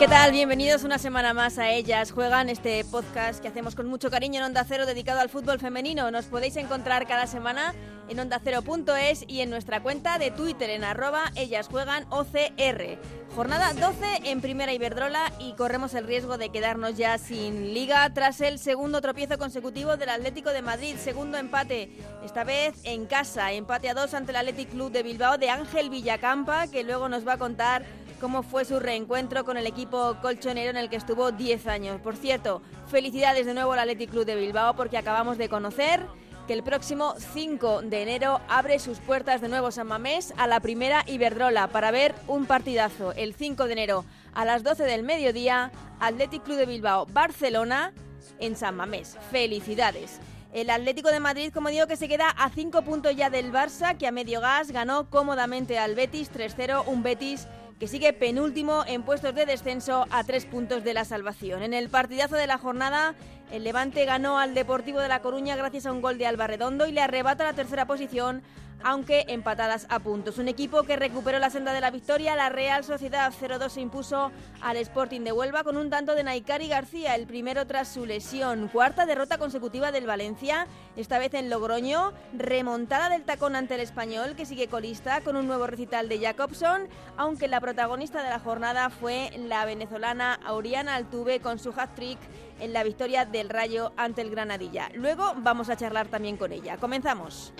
[0.00, 0.32] ¿Qué tal?
[0.32, 4.46] Bienvenidos una semana más a Ellas Juegan, este podcast que hacemos con mucho cariño en
[4.46, 6.10] Onda Cero dedicado al fútbol femenino.
[6.10, 7.74] Nos podéis encontrar cada semana
[8.08, 12.98] en ondacero.es y en nuestra cuenta de Twitter en arroba Ellas Juegan OCR.
[13.36, 18.40] Jornada 12 en Primera Iberdrola y corremos el riesgo de quedarnos ya sin liga tras
[18.40, 21.90] el segundo tropiezo consecutivo del Atlético de Madrid, segundo empate,
[22.24, 25.90] esta vez en casa, empate a dos ante el Athletic Club de Bilbao de Ángel
[25.90, 27.84] Villacampa, que luego nos va a contar
[28.20, 32.00] cómo fue su reencuentro con el equipo colchonero en el que estuvo 10 años.
[32.00, 36.06] Por cierto, felicidades de nuevo al Athletic Club de Bilbao porque acabamos de conocer
[36.46, 40.60] que el próximo 5 de enero abre sus puertas de nuevo San Mamés a la
[40.60, 43.12] primera Iberdrola para ver un partidazo.
[43.12, 47.92] El 5 de enero a las 12 del mediodía, Athletic Club de Bilbao, Barcelona
[48.38, 49.16] en San Mamés.
[49.30, 50.20] Felicidades.
[50.52, 53.96] El Atlético de Madrid, como digo, que se queda a 5 puntos ya del Barça,
[53.96, 57.46] que a medio gas ganó cómodamente al Betis 3-0, un Betis
[57.80, 61.62] que sigue penúltimo en puestos de descenso a tres puntos de la salvación.
[61.62, 63.14] En el partidazo de la jornada,
[63.50, 66.86] el Levante ganó al Deportivo de La Coruña gracias a un gol de Alba Redondo
[66.86, 68.42] y le arrebata la tercera posición
[68.82, 70.38] aunque empatadas a puntos.
[70.38, 74.32] Un equipo que recuperó la senda de la victoria, la Real Sociedad 0-2 se impuso
[74.60, 78.68] al Sporting de Huelva con un tanto de Naikari García, el primero tras su lesión.
[78.68, 84.34] Cuarta derrota consecutiva del Valencia, esta vez en Logroño, remontada del tacón ante el español
[84.36, 88.90] que sigue colista con un nuevo recital de Jacobson, aunque la protagonista de la jornada
[88.90, 92.18] fue la venezolana Auriana Altuve con su hat-trick
[92.60, 94.90] en la victoria del Rayo ante el Granadilla.
[94.94, 96.76] Luego vamos a charlar también con ella.
[96.76, 97.52] Comenzamos.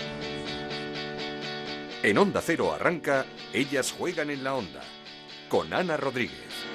[2.02, 4.80] En Onda Cero arranca Ellas juegan en la onda
[5.48, 6.69] con Ana Rodríguez.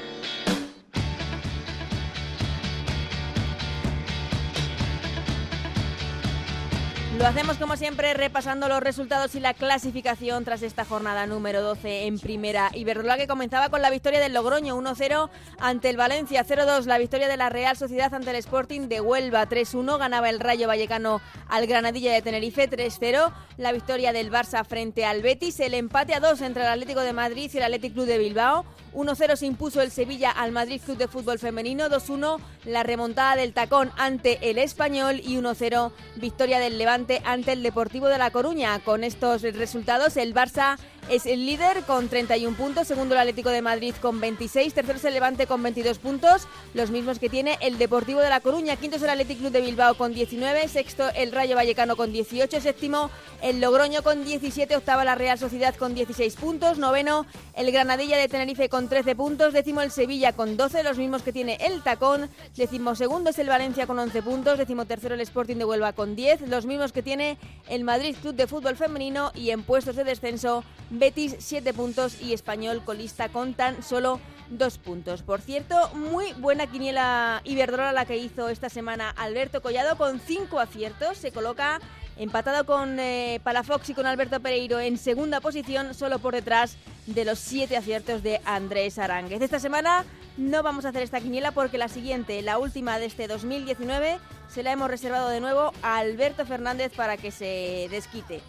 [7.17, 12.07] Lo hacemos como siempre repasando los resultados y la clasificación tras esta jornada número 12
[12.07, 12.71] en primera.
[12.73, 17.29] Iberdrola que comenzaba con la victoria del Logroño 1-0 ante el Valencia 0-2 la victoria
[17.29, 21.67] de la Real Sociedad ante el Sporting de Huelva 3-1 ganaba el Rayo Vallecano al
[21.67, 26.41] Granadilla de Tenerife 3-0 la victoria del Barça frente al Betis el empate a 2
[26.41, 28.65] entre el Atlético de Madrid y el Athletic Club de Bilbao.
[28.93, 33.53] 1-0 se impuso el Sevilla al Madrid Club de Fútbol Femenino 2-1 la remontada del
[33.53, 38.79] Tacón ante el Español y 1-0 victoria del Levante ante el Deportivo de La Coruña.
[38.79, 40.77] Con estos resultados, el Barça
[41.09, 45.05] es el líder con 31 puntos, segundo el Atlético de Madrid con 26, tercero es
[45.05, 48.97] el Levante con 22 puntos, los mismos que tiene el Deportivo de La Coruña, quinto
[48.97, 53.11] es el Atlético Club de Bilbao con 19, sexto el Rayo Vallecano con 18, séptimo
[53.41, 58.27] el Logroño con 17, octava la Real Sociedad con 16 puntos, noveno el Granadilla de
[58.27, 62.29] Tenerife con 13 puntos, décimo el Sevilla con 12, los mismos que tiene el Tacón,
[62.55, 66.15] décimo segundo es el Valencia con 11 puntos, décimo tercero el Sporting de Huelva con
[66.15, 67.37] 10, los mismos que tiene
[67.69, 70.63] el Madrid Club de Fútbol Femenino y en puestos de descenso
[70.99, 74.19] Betis 7 puntos y Español colista con tan solo
[74.49, 75.21] 2 puntos.
[75.23, 80.59] Por cierto, muy buena quiniela Iberdrola la que hizo esta semana Alberto Collado con 5
[80.59, 81.17] aciertos.
[81.17, 81.79] Se coloca
[82.17, 87.25] empatado con eh, Palafox y con Alberto Pereiro en segunda posición, solo por detrás de
[87.25, 89.41] los 7 aciertos de Andrés Aránguez.
[89.41, 90.05] Esta semana
[90.37, 94.63] no vamos a hacer esta quiniela porque la siguiente, la última de este 2019, se
[94.63, 98.41] la hemos reservado de nuevo a Alberto Fernández para que se desquite.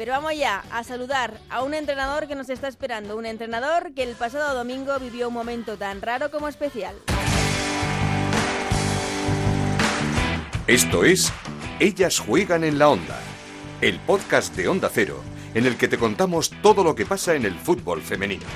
[0.00, 4.02] Pero vamos ya a saludar a un entrenador que nos está esperando, un entrenador que
[4.02, 6.96] el pasado domingo vivió un momento tan raro como especial.
[10.66, 11.30] Esto es
[11.80, 13.18] Ellas juegan en la onda,
[13.82, 15.22] el podcast de Onda Cero,
[15.52, 18.46] en el que te contamos todo lo que pasa en el fútbol femenino.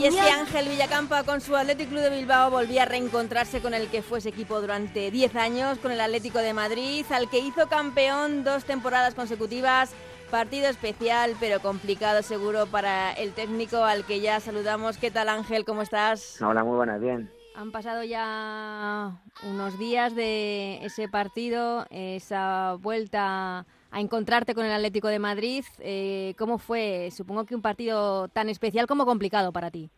[0.00, 3.74] Y es que Ángel Villacampa con su Atlético Club de Bilbao volvía a reencontrarse con
[3.74, 7.40] el que fue ese equipo durante 10 años, con el Atlético de Madrid, al que
[7.40, 9.92] hizo campeón dos temporadas consecutivas.
[10.30, 14.96] Partido especial, pero complicado seguro para el técnico al que ya saludamos.
[14.96, 15.66] ¿Qué tal Ángel?
[15.66, 16.40] ¿Cómo estás?
[16.40, 17.30] Hola, muy buenas, bien.
[17.54, 25.08] Han pasado ya unos días de ese partido, esa vuelta a encontrarte con el Atlético
[25.08, 25.64] de Madrid.
[25.80, 27.10] Eh, ¿Cómo fue?
[27.10, 29.90] Supongo que un partido tan especial como complicado para ti.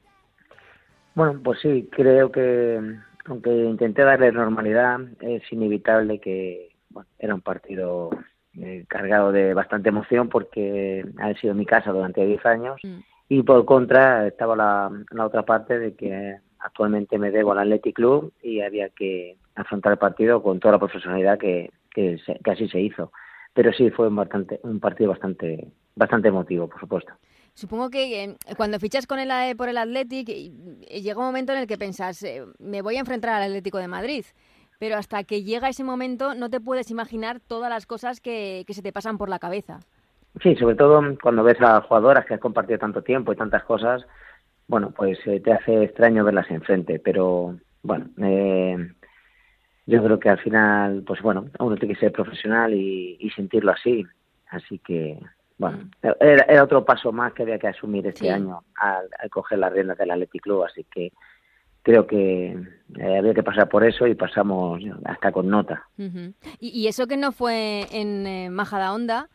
[1.14, 2.80] Bueno, pues sí, creo que
[3.26, 6.70] aunque intenté darle normalidad, es inevitable que
[7.18, 8.10] era un partido
[8.60, 12.98] eh, cargado de bastante emoción porque ha sido mi casa durante 10 años mm.
[13.28, 17.96] y por contra estaba la, la otra parte de que actualmente me debo al Athletic
[17.96, 22.68] Club y había que afrontar el partido con toda la profesionalidad que, que, que así
[22.68, 23.12] se hizo
[23.54, 27.12] pero sí fue un, bastante, un partido bastante, bastante emotivo, por supuesto.
[27.54, 31.58] Supongo que eh, cuando fichas con el, eh, por el Athletic llega un momento en
[31.58, 32.24] el que pensás,
[32.58, 34.24] me voy a enfrentar al Atlético de Madrid,
[34.78, 38.74] pero hasta que llega ese momento no te puedes imaginar todas las cosas que, que
[38.74, 39.80] se te pasan por la cabeza.
[40.40, 44.02] Sí, sobre todo cuando ves a jugadoras que has compartido tanto tiempo y tantas cosas,
[44.66, 48.92] bueno, pues eh, te hace extraño verlas enfrente, pero bueno, eh,
[49.86, 54.04] yo creo que al final, pues bueno, uno tiene que ser profesional y, sentirlo así,
[54.50, 55.18] así que
[55.58, 56.08] bueno, mm.
[56.20, 60.10] era, otro paso más que había que asumir este año al, coger las riendas del
[60.10, 61.12] Athletic Club, así que
[61.82, 62.56] creo que
[62.98, 65.88] eh, había que pasar por eso y pasamos hasta con nota.
[66.60, 69.28] ¿Y, eso que no fue en eh, Majada Honda,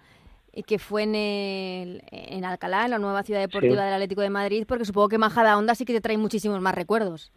[0.65, 4.65] que fue en, el, en Alcalá, en la nueva ciudad deportiva del Atlético de Madrid,
[4.67, 7.31] porque supongo que Majada Honda sí que te trae muchísimos más recuerdos.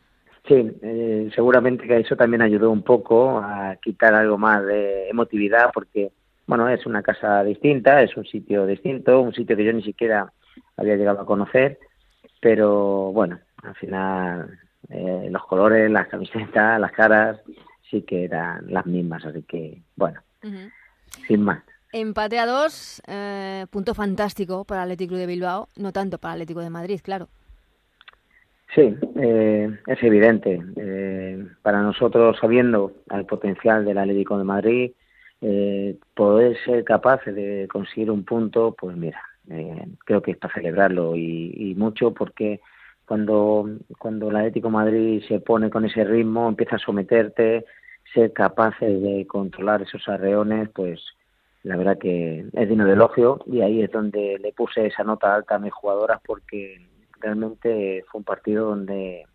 [0.46, 5.70] Sí, eh, seguramente que eso también ayudó un poco a quitar algo más de emotividad,
[5.72, 6.12] porque,
[6.46, 10.32] bueno, es una casa distinta, es un sitio distinto, un sitio que yo ni siquiera
[10.76, 11.78] había llegado a conocer,
[12.40, 14.58] pero bueno, al final
[14.88, 17.38] eh, los colores, las camisetas, las caras,
[17.90, 20.20] sí que eran las mismas, así que, bueno,
[21.26, 21.62] sin más.
[21.92, 26.38] Empate a dos, eh, punto fantástico para el Atlético de Bilbao, no tanto para el
[26.38, 27.28] Atlético de Madrid, claro.
[28.74, 30.62] Sí, eh, es evidente.
[30.76, 34.92] Eh, para nosotros, sabiendo el potencial del Atlético de Madrid,
[36.14, 39.22] poder ser capaces de conseguir un punto, pues mira,
[40.04, 42.60] creo que es para celebrarlo y, y, mucho porque
[43.06, 43.68] cuando,
[43.98, 47.64] cuando el Atlético de Madrid se pone con ese ritmo, empieza a someterte,
[48.12, 51.00] ser capaces de controlar esos arreones, pues
[51.62, 55.34] la verdad que es digno de elogio y ahí es donde le puse esa nota
[55.34, 56.80] alta a mis jugadoras porque
[57.20, 59.26] realmente fue un partido donde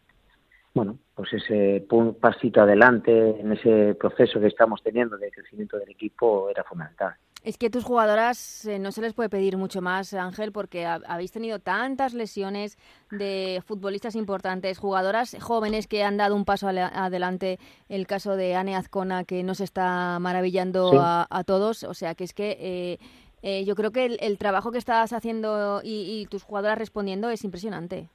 [0.74, 1.86] bueno pues ese
[2.20, 7.16] pasito adelante en ese proceso que estamos teniendo de crecimiento del equipo era fundamental
[7.46, 11.32] es que tus jugadoras eh, no se les puede pedir mucho más, Ángel, porque habéis
[11.32, 12.80] tenido tantas lesiones
[13.12, 17.60] de futbolistas importantes, jugadoras jóvenes que han dado un paso adelante.
[17.88, 21.84] El caso de Ane Azcona, que nos está maravillando a, todos.
[21.84, 23.00] O sea, que es que eh,
[23.46, 28.10] eh, yo creo que el, trabajo que estás haciendo y tus jugadoras respondiendo es impresionante.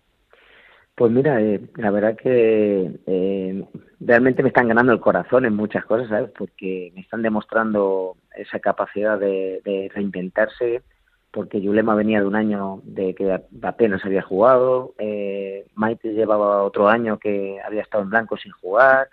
[1.01, 3.65] Pues mira, eh, la verdad que eh,
[4.01, 6.31] realmente me están ganando el corazón en muchas cosas, ¿sabes?
[6.37, 10.83] Porque me están demostrando esa capacidad de, reinventarse,
[11.31, 16.89] porque Yulema venía de un año de que apenas había jugado, eh, Maite llevaba otro
[16.89, 19.09] año que había estado en blanco sin jugar,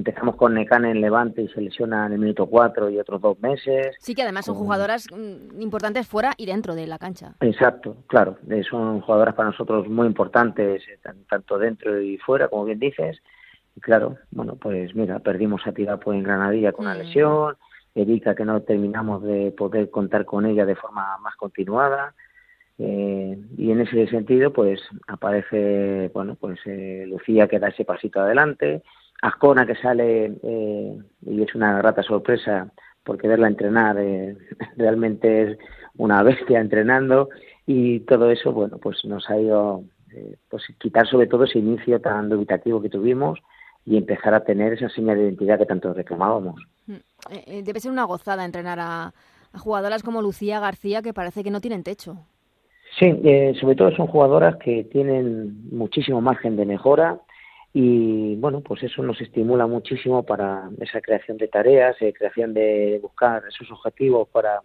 [0.00, 3.38] Empezamos con Necane en Levante y se lesiona en el minuto 4 y otros dos
[3.40, 3.94] meses.
[3.98, 7.34] Sí, que además son jugadoras mm, importantes fuera y dentro de la cancha.
[7.40, 8.38] Exacto, claro.
[8.48, 10.98] Eh, son jugadoras para nosotros muy importantes, eh,
[11.28, 13.20] tanto dentro y fuera, como bien dices.
[13.76, 16.98] Y claro, bueno, pues mira, perdimos a Tirapo en Granadilla con una mm.
[16.98, 17.56] lesión.
[17.94, 22.14] Erika, que no terminamos de poder contar con ella de forma más continuada.
[22.78, 26.58] Eh, y en ese sentido, pues aparece, bueno, pues
[27.06, 28.82] Lucía que da ese pasito adelante
[29.22, 32.70] Ascona que sale eh, y es una grata sorpresa
[33.04, 34.36] porque verla entrenar eh,
[34.76, 35.58] realmente es
[35.96, 37.28] una bestia entrenando
[37.66, 42.00] y todo eso bueno pues nos ha ido eh, pues quitar sobre todo ese inicio
[42.00, 43.38] tan dubitativo que tuvimos
[43.84, 46.60] y empezar a tener esa señal de identidad que tanto reclamábamos.
[46.86, 49.12] Mm, debe ser una gozada entrenar a,
[49.52, 52.18] a jugadoras como Lucía García que parece que no tienen techo.
[52.98, 53.06] Sí,
[53.60, 57.20] sobre todo son jugadoras que tienen muchísimo margen de mejora,
[57.72, 62.98] y bueno, pues eso nos estimula muchísimo para esa creación de tareas, eh, creación de
[63.00, 64.60] buscar esos objetivos para,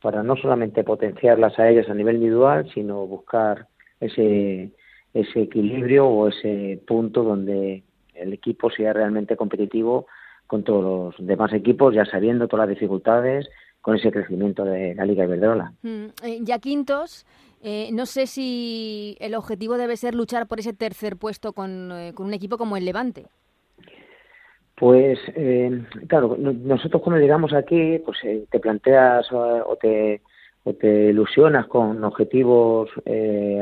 [0.00, 3.66] para no solamente potenciarlas a ellas a nivel individual, sino buscar
[3.98, 4.70] ese,
[5.12, 7.82] ese equilibrio o ese punto donde
[8.14, 10.06] el equipo sea realmente competitivo
[10.46, 13.48] con todos los demás equipos, ya sabiendo todas las dificultades,
[13.80, 15.72] con ese crecimiento de la Liga Iberdrola.
[15.82, 17.24] Mm, eh, ya quintos,
[17.68, 22.12] eh, no sé si el objetivo debe ser luchar por ese tercer puesto con, eh,
[22.16, 23.26] un equipo como el Levante.
[24.76, 28.18] Pues eh, claro, nosotros cuando llegamos aquí, pues
[28.48, 30.20] te planteas o te,
[30.62, 32.88] o te ilusionas con objetivos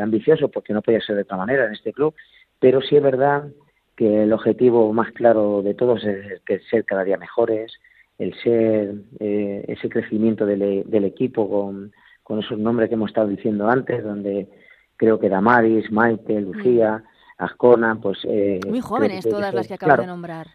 [0.02, 2.14] ambiciosos, porque no podía ser de otra manera en este club,
[2.60, 3.48] pero sí es verdad
[3.96, 7.72] que el objetivo más claro de todos es que ser cada día mejores,
[8.18, 11.92] el ser ese crecimiento del, del equipo con,
[12.24, 14.48] con esos nombres que hemos estado diciendo antes, donde
[14.96, 17.42] creo que Damaris, Maite, Lucía, mm.
[17.44, 18.18] Ascona, pues...
[18.24, 20.48] Eh, muy jóvenes todas las que acabo de nombrar.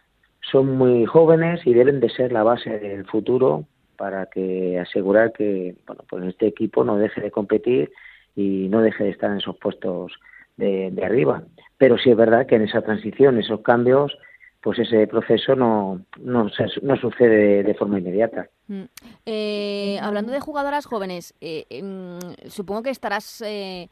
[0.51, 3.65] Son muy jóvenes y deben de ser la base del futuro
[3.97, 7.91] para que asegurar que bueno, pues este equipo no deje de competir
[8.35, 10.13] y no deje de estar en esos puestos
[10.55, 11.43] de, arriba.
[11.77, 14.17] Pero sí es verdad que en esa transición, esos cambios,
[14.61, 16.49] pues ese proceso no, no,
[16.81, 18.49] no sucede de forma inmediata.
[18.67, 18.83] Mm.
[19.25, 23.87] Eh, hablando de jugadoras jóvenes, eh, em, supongo que estarás, eh,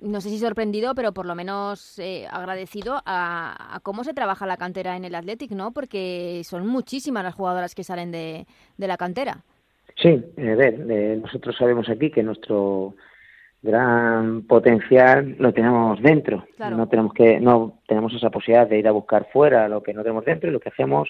[0.00, 1.98] no sé si sorprendido, pero por lo menos
[2.30, 5.72] agradecido a, cómo se trabaja la cantera en el Athletic, ¿no?
[5.72, 9.44] Porque son muchísimas las jugadoras que salen de, de la cantera.
[9.96, 10.78] Sí, a ver,
[11.20, 12.94] nosotros sabemos aquí que nuestro
[13.62, 16.44] gran potencial lo tenemos dentro.
[16.58, 20.02] No tenemos que no tenemos esa posibilidad de ir a buscar fuera lo que no
[20.02, 21.08] tenemos dentro y lo que hacemos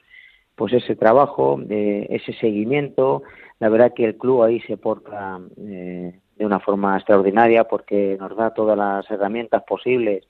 [0.55, 3.23] pues ese trabajo, de ese seguimiento.
[3.59, 8.37] La verdad que el club ahí se porta eh, de una forma extraordinaria porque nos
[8.37, 10.25] da todas las herramientas posibles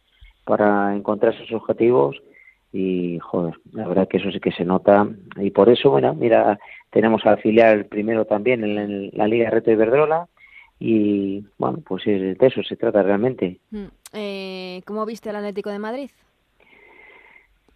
[0.45, 2.23] para encontrar esos objetivos
[2.73, 6.59] y joder, la verdad que eso sí que se nota y por eso, bueno, mira,
[6.91, 10.29] tenemos al filial primero también en la Liga Reto Iberdrola
[10.85, 13.61] y bueno, pues de eso se trata realmente.
[13.71, 13.85] Mm,
[14.15, 16.11] eh, ¿Cómo viste el Atlético de Madrid?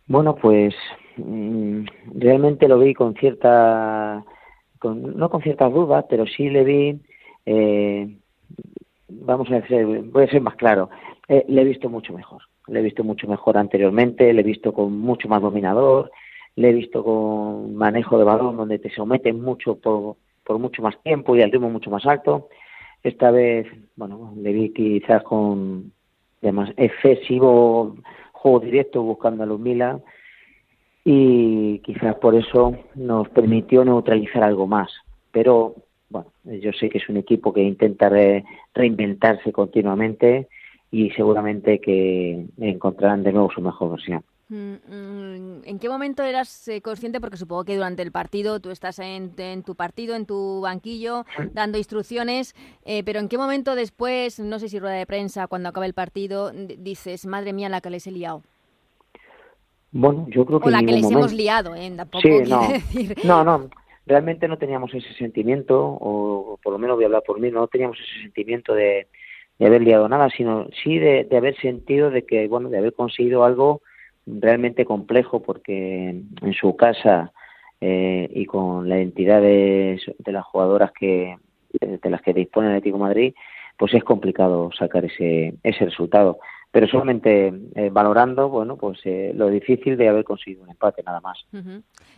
[0.08, 0.74] Bueno, pues
[1.16, 1.84] mm,
[2.16, 4.24] realmente lo vi con cierta,
[4.80, 7.00] con, no con ciertas dudas, pero sí le vi,
[7.46, 8.12] eh,
[9.08, 10.90] vamos a decir, voy a ser más claro,
[11.28, 14.72] eh, le he visto mucho mejor, le he visto mucho mejor anteriormente, le he visto
[14.72, 16.10] con mucho más dominador,
[16.56, 21.00] le he visto con manejo de balón donde te someten mucho por, por mucho más
[21.04, 22.48] tiempo y al ritmo mucho más alto
[23.02, 25.92] esta vez, bueno, le vi quizás con
[26.76, 27.96] excesivo
[28.32, 29.60] juego directo buscando a los
[31.04, 34.90] y quizás por eso nos permitió neutralizar algo más.
[35.30, 35.74] Pero
[36.08, 38.10] bueno, yo sé que es un equipo que intenta
[38.74, 40.48] reinventarse continuamente
[40.90, 44.22] y seguramente que encontrarán de nuevo su mejor versión.
[44.48, 47.20] Mm, mm, ¿En qué momento eras eh, consciente?
[47.20, 49.34] Porque supongo que durante el partido tú estás en,
[49.64, 54.68] tu partido, en tu banquillo, dando instrucciones, eh, pero ¿en qué momento después, no sé
[54.68, 58.12] si rueda de prensa, cuando acaba el partido, dices, madre mía, la que les he
[58.12, 58.42] liado?
[59.90, 60.68] Bueno, yo creo que.
[60.68, 61.92] O la que les hemos liado, ¿eh?
[61.96, 62.68] Tampoco sí, no.
[62.68, 63.16] Decir.
[63.24, 63.68] No, no.
[64.06, 67.66] Realmente no teníamos ese sentimiento, o por lo menos voy a hablar por mí, no
[67.66, 69.08] teníamos ese sentimiento de,
[69.58, 73.44] haber liado nada, sino sí de, de haber sentido de que, bueno, de haber conseguido
[73.44, 73.82] algo
[74.26, 77.32] realmente complejo porque en su casa
[77.80, 81.36] eh, y con la identidad de, las jugadoras que
[81.80, 83.34] de las que dispone el Atlético Madrid,
[83.78, 86.38] pues es complicado sacar ese, ese resultado.
[86.70, 91.20] Pero solamente eh, valorando, bueno, pues eh, lo difícil de haber conseguido un empate nada
[91.20, 91.38] más.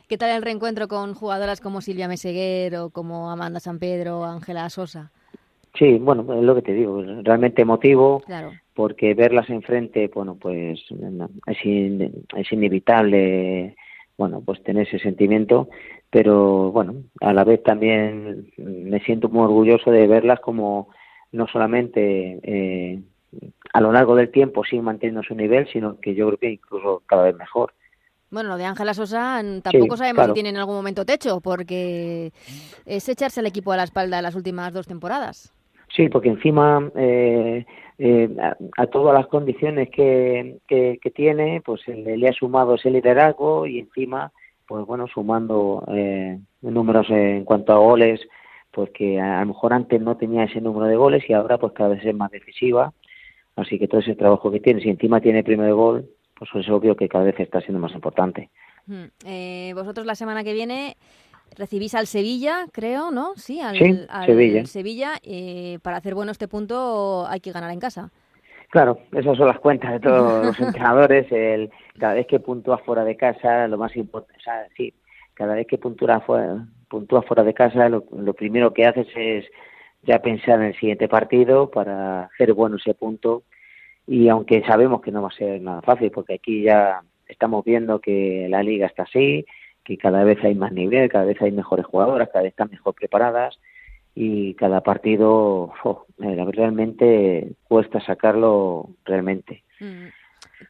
[0.09, 4.25] ¿Qué tal el reencuentro con jugadoras como Silvia Meseguer o como Amanda San Pedro o
[4.25, 5.13] Ángela Sosa?
[5.79, 8.23] Sí, bueno, es lo que te digo, realmente emotivo,
[8.75, 10.81] porque verlas enfrente, bueno, pues
[11.47, 11.63] es,
[12.37, 13.77] es inevitable,
[14.17, 15.69] bueno, pues tener ese sentimiento,
[16.11, 20.89] pero bueno, a la vez también me siento muy orgulloso de verlas como
[21.31, 23.01] no solamente eh,
[23.73, 27.03] a lo largo del tiempo siguen manteniendo su nivel, sino que yo creo que incluso
[27.07, 27.73] cada vez mejor.
[28.31, 32.33] Bueno, lo de Ángela Sosa tampoco sabemos si tiene en algún momento techo, porque
[32.85, 35.55] es echarse al equipo a la espalda las últimas dos temporadas.
[35.95, 37.65] Sí, porque encima eh,
[37.99, 38.29] eh,
[38.77, 44.31] a, todas las condiciones que, que, tiene, pues le, ha sumado ese liderazgo y encima,
[44.67, 48.21] pues bueno, sumando eh, números en cuanto a goles,
[48.71, 51.73] pues que a, lo mejor antes no tenía ese número de goles y ahora pues
[51.73, 52.93] cada vez es más decisiva.
[53.57, 56.95] Así que todo ese trabajo que tiene, si encima tiene primer gol, pues es obvio
[56.95, 58.51] que cada vez está siendo más importante.
[59.27, 60.97] Eh, vosotros la semana que viene
[61.57, 63.35] recibís al Sevilla, creo, ¿no?
[63.37, 63.77] Sí, al,
[64.67, 65.15] Sevilla.
[65.23, 68.11] Eh, para hacer bueno este punto hay que ganar en casa.
[68.71, 71.31] Claro, esas son las cuentas de todos los entrenadores.
[71.33, 74.93] El, cada vez que puntúas fuera de casa, lo más importante, o sea, sí,
[75.35, 78.03] cada vez que puntúas fuera, puntúas fuera de casa, lo,
[78.35, 79.47] primero que haces es
[80.03, 83.45] ya pensar en el siguiente partido para hacer bueno ese punto.
[84.07, 88.01] Y aunque sabemos que no va a ser nada fácil, porque aquí ya estamos viendo
[88.01, 89.45] que la liga está así,
[89.89, 92.95] que cada vez hay más nivel, cada vez hay mejores jugadoras, cada vez están mejor
[92.95, 93.59] preparadas
[94.15, 95.73] y cada partido
[96.23, 99.65] eh, realmente cuesta sacarlo realmente.
[99.81, 100.09] Mm.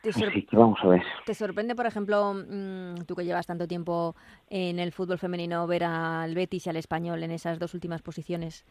[0.08, 1.02] Así que vamos a ver.
[1.26, 4.14] ¿Te sorprende, por ejemplo, mm, tú que llevas tanto tiempo
[4.48, 8.64] en el fútbol femenino, ver al Betis y al Español en esas dos últimas posiciones?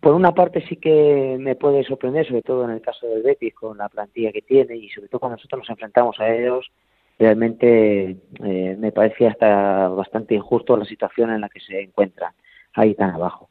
[0.00, 3.54] Por una parte sí que me puede sorprender, sobre todo en el caso del Betis,
[3.54, 6.70] con la plantilla que tiene y sobre todo cuando nosotros nos enfrentamos a ellos,
[7.18, 12.32] realmente eh, me parece hasta bastante injusto la situación en la que se encuentran
[12.74, 13.50] ahí tan abajo.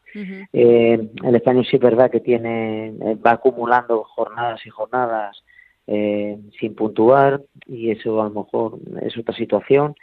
[0.53, 5.43] eh, el español sí es verdad que tiene eh, va acumulando jornadas y jornadas
[5.87, 9.95] eh, sin puntuar y eso a lo mejor es otra situación,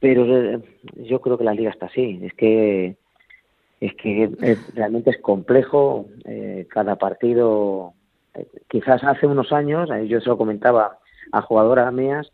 [0.00, 0.60] pero eh,
[0.96, 2.20] yo creo que la liga está así.
[2.22, 2.96] Es que
[3.80, 4.30] es que
[4.74, 6.06] realmente es complejo
[6.68, 7.94] cada partido.
[8.68, 10.98] quizás hace unos años, yo se lo comentaba
[11.32, 12.30] a jugadoras mías,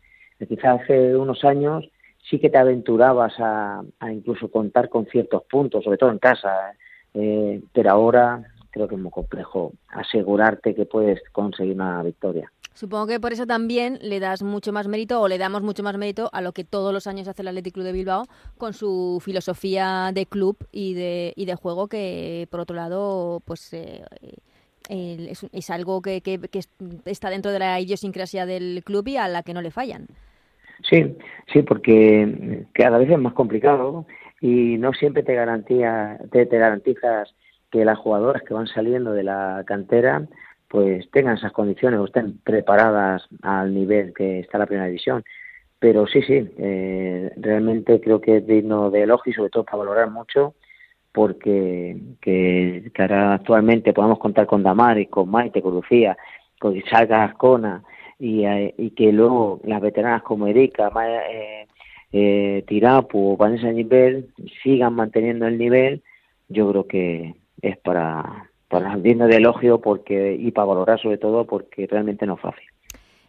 [0.47, 1.85] Quizás hace unos años
[2.29, 3.81] sí que te aventurabas a,
[4.11, 6.73] incluso contar con ciertos puntos, sobre todo en casa,
[7.13, 12.51] eh, pero ahora creo que es muy complejo asegurarte que puedes conseguir una victoria.
[12.73, 15.97] Supongo que por eso también le das mucho más mérito o le damos mucho más
[15.97, 18.25] mérito a lo que todos los años hace el Athletic Club de Bilbao
[18.57, 23.73] con su filosofía de club y de, y de juego que por otro lado pues
[23.73, 24.05] eh,
[24.87, 26.39] es, algo que, que,
[27.05, 30.07] está dentro de la idiosincrasia del club y a la que no le fallan.
[30.83, 31.17] Sí,
[31.51, 34.05] sí, porque cada vez es más complicado
[34.41, 37.33] y no siempre te garantía, te, garantizas
[37.71, 40.27] que las jugadoras que van saliendo de la cantera
[40.67, 45.23] pues tengan esas condiciones o estén preparadas al nivel que está la primera división.
[45.79, 49.77] Pero sí, sí, eh, realmente creo que es digno de elogio y sobre todo para
[49.77, 50.53] valorar mucho
[51.11, 56.17] porque que, ahora actualmente podamos contar con Damari, con Maite, con Lucía,
[56.59, 57.83] con Isaac Ascona
[58.19, 60.91] y, eh, y que luego las veteranas como Erika,
[61.31, 61.67] eh,
[62.11, 64.29] eh, Tirapu o Vanessa Nivel
[64.61, 66.03] sigan manteniendo el nivel,
[66.49, 71.45] yo creo que es para, para digno de elogio porque y para valorar sobre todo
[71.45, 72.65] porque realmente no es fácil.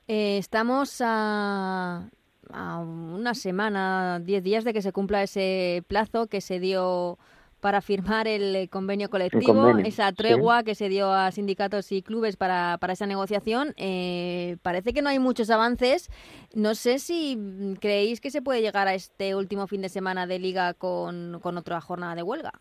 [0.08, 2.10] Eh, estamos a,
[2.52, 7.16] a una semana, diez días de que se cumpla ese plazo que se dio
[7.60, 12.78] para firmar el convenio colectivo, esa tregua que se dio a sindicatos y clubes para,
[12.80, 13.74] para esa negociación.
[13.76, 16.10] Eh, parece que no hay muchos avances.
[16.54, 20.38] No sé si creéis que se puede llegar a este último fin de semana de
[20.38, 22.52] liga con, con otra jornada de huelga.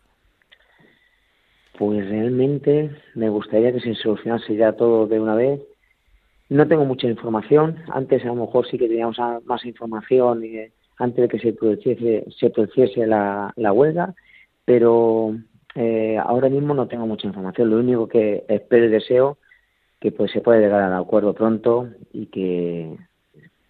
[1.78, 5.60] Pues realmente me gustaría que se solucionase ya todo de una vez.
[6.50, 7.82] No tengo mucha información.
[7.88, 12.26] Antes a lo mejor sí que teníamos más información eh, antes de que se produciese,
[12.38, 14.14] se produciese la, la huelga
[14.70, 15.36] pero
[15.74, 17.70] eh, ahora mismo no tengo mucha información.
[17.70, 19.38] Lo único que espero y deseo
[19.98, 22.96] que pues se pueda llegar al acuerdo pronto y que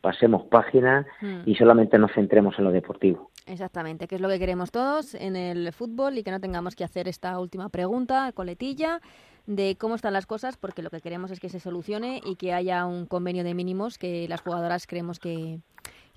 [0.03, 1.41] pasemos página hmm.
[1.47, 3.31] y solamente nos centremos en lo deportivo.
[3.47, 6.85] Exactamente, que es lo que queremos todos en el fútbol y que no tengamos que
[6.85, 9.01] hacer esta última pregunta, coletilla,
[9.47, 12.53] de cómo están las cosas, porque lo que queremos es que se solucione y que
[12.53, 15.61] haya un convenio de mínimos que las jugadoras creemos que,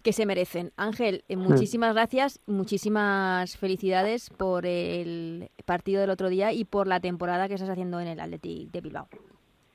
[0.04, 0.72] que se merecen.
[0.78, 1.40] Ángel, eh, hmm.
[1.40, 7.56] muchísimas gracias, muchísimas felicidades por el partido del otro día y por la temporada que
[7.56, 9.08] estás haciendo en el Athletic de Bilbao.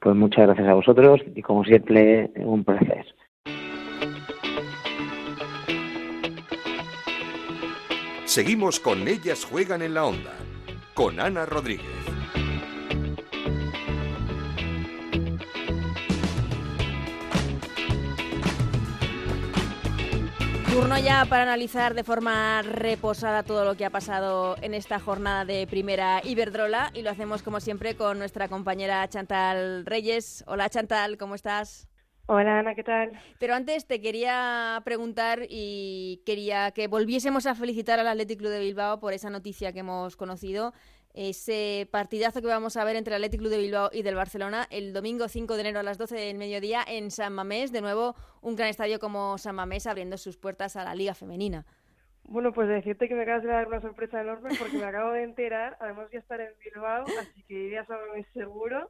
[0.01, 3.07] Pues muchas gracias a vosotros y como siempre un placer.
[8.25, 10.35] Seguimos con Ellas Juegan en la Onda,
[10.95, 11.98] con Ana Rodríguez.
[20.79, 25.45] Turno ya para analizar de forma reposada todo lo que ha pasado en esta jornada
[25.45, 30.45] de primera Iberdrola y lo hacemos como siempre con nuestra compañera Chantal Reyes.
[30.47, 31.89] Hola Chantal, ¿cómo estás?
[32.27, 33.11] Hola Ana, ¿qué tal?
[33.41, 38.61] Pero antes te quería preguntar y quería que volviésemos a felicitar al Athletic Club de
[38.61, 40.75] Bilbao por esa noticia que hemos conocido
[41.19, 44.69] ese partidazo que vamos a ver entre el Athletic Club de Bilbao y del Barcelona
[44.71, 47.73] el domingo 5 de enero a las 12 del mediodía en San Mamés.
[47.73, 51.67] De nuevo, un gran estadio como San Mamés abriendo sus puertas a la Liga Femenina.
[52.23, 55.25] Bueno, pues decirte que me acabas de dar una sorpresa enorme porque me acabo de
[55.25, 58.89] enterar, además ya estar en Bilbao, así que iría a San Mamés seguro.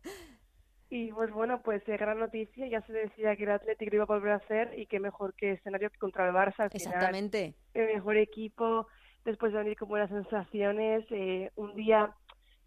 [0.90, 4.04] Y pues bueno, pues eh, gran noticia, ya se decía que el Athletic lo iba
[4.04, 6.68] a volver a hacer y qué mejor que escenario que contra el Barça.
[6.70, 7.54] Exactamente.
[7.72, 8.86] el mejor equipo,
[9.28, 12.12] después de venir con buenas sensaciones, eh, un día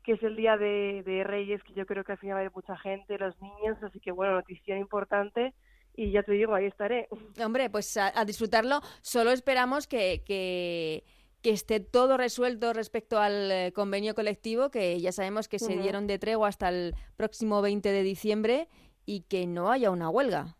[0.04, 2.56] que es el día de, Reyes, que yo creo que al final va a haber
[2.56, 5.54] mucha gente, los niños, así que bueno, noticia importante
[5.95, 7.08] y ya te digo, ahí estaré.
[7.43, 11.04] Hombre, pues a, disfrutarlo, solo esperamos que, que,
[11.43, 16.19] esté todo resuelto respecto al eh, convenio colectivo, que ya sabemos que se dieron de
[16.19, 18.67] tregua hasta el próximo 20 de diciembre
[19.06, 20.56] y que no haya una huelga.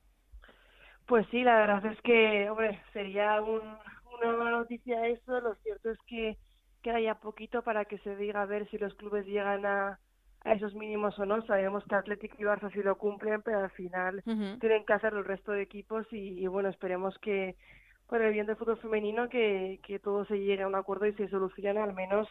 [1.06, 3.62] Pues sí, la verdad es que, hombre, sería un,
[4.22, 5.40] una buena noticia eso.
[5.42, 6.38] Lo cierto es que
[6.82, 10.00] queda ya poquito para que se diga a ver si los clubes llegan a,
[10.44, 11.46] a esos mínimos o no.
[11.46, 14.24] Sabemos que Atlético y Barça sí lo cumplen, pero al final
[14.60, 17.56] tienen que hacer el resto de equipos y, bueno, esperemos que
[18.08, 21.14] por el bien del fútbol femenino que, que todo se llegue a un acuerdo y
[21.14, 22.28] se solucione al menos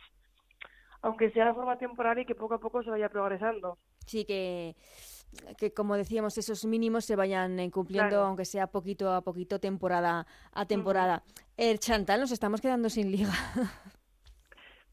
[1.02, 3.78] aunque sea de forma temporal y que poco a poco se vaya progresando.
[4.06, 4.74] Sí, que
[5.56, 10.66] que como decíamos esos mínimos se vayan cumpliendo aunque sea poquito a poquito temporada a
[10.66, 11.22] temporada.
[11.56, 13.32] El Chantal nos estamos quedando sin liga.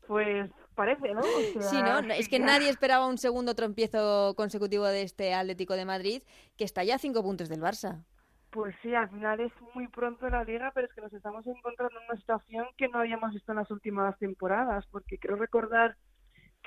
[0.07, 1.21] Pues parece, ¿no?
[1.21, 1.99] sí, ¿no?
[2.13, 6.23] Es que nadie esperaba un segundo trompiezo consecutivo de este Atlético de Madrid
[6.55, 8.05] que está ya a cinco puntos del Barça.
[8.51, 11.45] Pues sí, al final es muy pronto en la liga, pero es que nos estamos
[11.45, 15.97] encontrando en una situación que no habíamos visto en las últimas temporadas, porque quiero recordar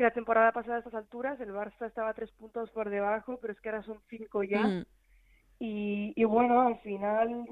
[0.01, 3.53] que la temporada pasada a estas alturas el Barça estaba tres puntos por debajo, pero
[3.53, 4.63] es que ahora son cinco ya.
[4.63, 4.87] Mm.
[5.59, 7.47] Y, y, bueno, al final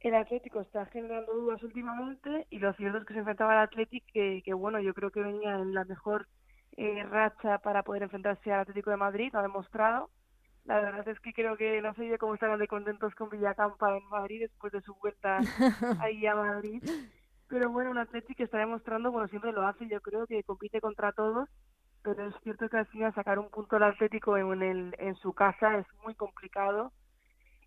[0.00, 4.06] el Atlético está generando dudas últimamente y lo cierto es que se enfrentaba al Atlético
[4.12, 6.28] que, que bueno, yo creo que venía en la mejor
[6.76, 10.10] eh, racha para poder enfrentarse al Atlético de Madrid, lo ha demostrado.
[10.66, 13.96] La verdad es que creo que no sé yo cómo estarán de contentos con Villacampa
[13.96, 15.38] en Madrid después de su vuelta
[16.02, 16.82] ahí a Madrid.
[17.48, 20.82] Pero bueno, un Atlético que está demostrando, bueno, siempre lo hace, yo creo que compite
[20.82, 21.48] contra todos,
[22.14, 25.34] pero es cierto que al final sacar un punto al Atlético en, el, en su
[25.34, 26.90] casa es muy complicado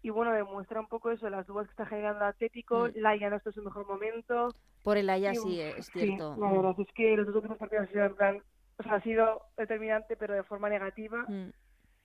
[0.01, 2.91] y bueno, demuestra un poco eso, las dudas que está generando el Atlético, mm.
[2.95, 4.49] Laia no está en su mejor momento.
[4.82, 6.36] Por el Laia sí, es cierto.
[6.39, 8.43] la verdad es que los dos últimos partidos han sido en plan,
[8.77, 11.23] o sea, ha sido determinante pero de forma negativa.
[11.27, 11.51] Mm.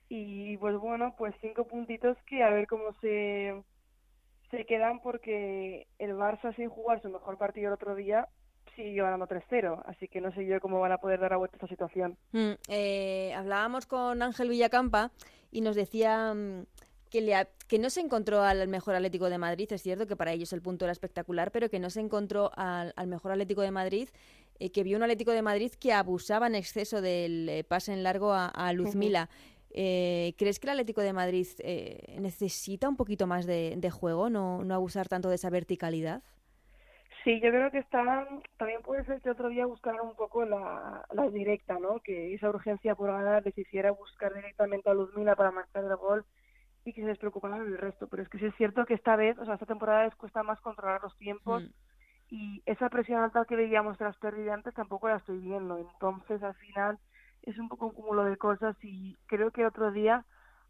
[0.09, 3.63] Y pues bueno, pues cinco puntitos que a ver cómo se,
[4.51, 8.27] se quedan porque el Barça sin jugar su mejor partido el otro día
[8.77, 11.57] siguió ganando 3-0, así que no sé yo cómo van a poder dar a vuelta
[11.57, 12.15] esta situación.
[12.31, 15.11] Mm, eh, hablábamos con Ángel Villacampa
[15.51, 16.33] y nos decía
[17.09, 20.53] que, que no se encontró al mejor Atlético de Madrid, es cierto que para ellos
[20.53, 24.09] el punto era espectacular, pero que no se encontró al, mejor Atlético de Madrid,
[24.59, 28.03] eh, que vio un Atlético de Madrid que abusaba en exceso del eh, pase en
[28.03, 29.29] largo a, Luzmila.
[29.71, 31.47] Eh, ¿Crees que el Atlético de Madrid
[32.19, 36.21] necesita un poquito más de, juego, no, no abusar tanto de esa verticalidad?
[37.27, 41.05] Sí, yo creo que está, también puede ser que otro día buscaran un poco la,
[41.11, 41.99] la directa, ¿no?
[41.99, 46.23] Que esa urgencia por ganar les hiciera buscar directamente a Luzmila para marcar el gol
[46.85, 48.07] y que se despreocuparan del resto.
[48.07, 50.41] Pero es que sí es cierto que esta vez, o sea, esta temporada les cuesta
[50.41, 51.67] más controlar los tiempos mm.
[52.29, 55.77] y esa presión alta que veíamos de las pérdidas antes tampoco la estoy viendo.
[55.79, 56.97] Entonces, al final,
[57.41, 60.23] es un poco un cúmulo de cosas y creo que otro día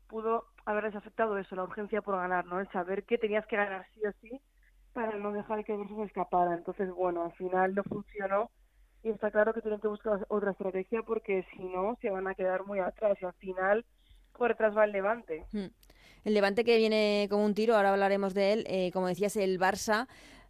[0.08, 2.60] pudo haberles afectado eso, la urgencia por ganar, ¿no?
[2.60, 4.41] El saber que tenías que ganar sí o sí
[4.97, 6.55] para no dejar que el se escapara.
[6.55, 8.49] Entonces, bueno, al final no funcionó
[9.03, 12.33] y está claro que tienen que buscar otra estrategia porque si no se van a
[12.33, 13.86] quedar muy atrás y al final
[14.36, 15.45] por detrás va el Levante.
[15.51, 15.67] Mm.
[16.25, 18.65] El Levante que viene como un tiro, ahora hablaremos de él.
[18.67, 20.07] Eh, como decías, el Barça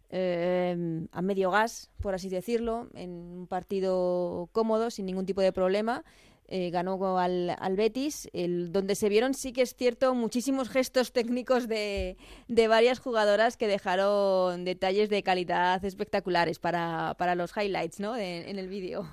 [0.08, 5.52] eh, a medio gas, por así decirlo, en un partido cómodo, sin ningún tipo de
[5.52, 6.04] problema.
[6.48, 11.12] Eh, ganó al, al Betis, el, donde se vieron, sí que es cierto, muchísimos gestos
[11.12, 12.16] técnicos de,
[12.48, 18.16] de varias jugadoras que dejaron detalles de calidad espectaculares para, para los highlights ¿no?
[18.16, 19.04] en el vídeo.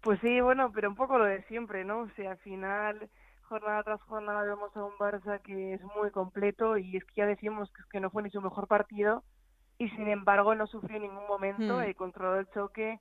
[0.00, 2.00] Pues sí, bueno, pero un poco lo de siempre, ¿no?
[2.00, 3.10] O sea, al final
[3.42, 7.26] jornada tras jornada vemos a un Barça que es muy completo y es que ya
[7.26, 9.24] decimos que, no fue ni su mejor partido
[9.76, 11.82] y sin embargo no sufrió en ningún momento, hmm.
[11.82, 13.00] el control del choque,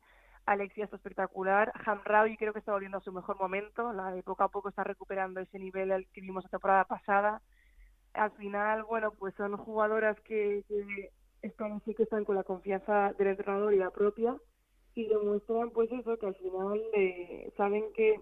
[0.50, 4.44] Alexia está espectacular, Hamraoui creo que está volviendo a su mejor momento, la de poco
[4.44, 7.42] a poco está recuperando ese nivel al que vimos la temporada pasada.
[8.14, 11.12] Al final, bueno, pues son jugadoras que, que
[11.44, 14.36] están, sí que están con la confianza del entrenador y la propia
[14.96, 18.20] y demuestran pues eso, que al final eh, saben que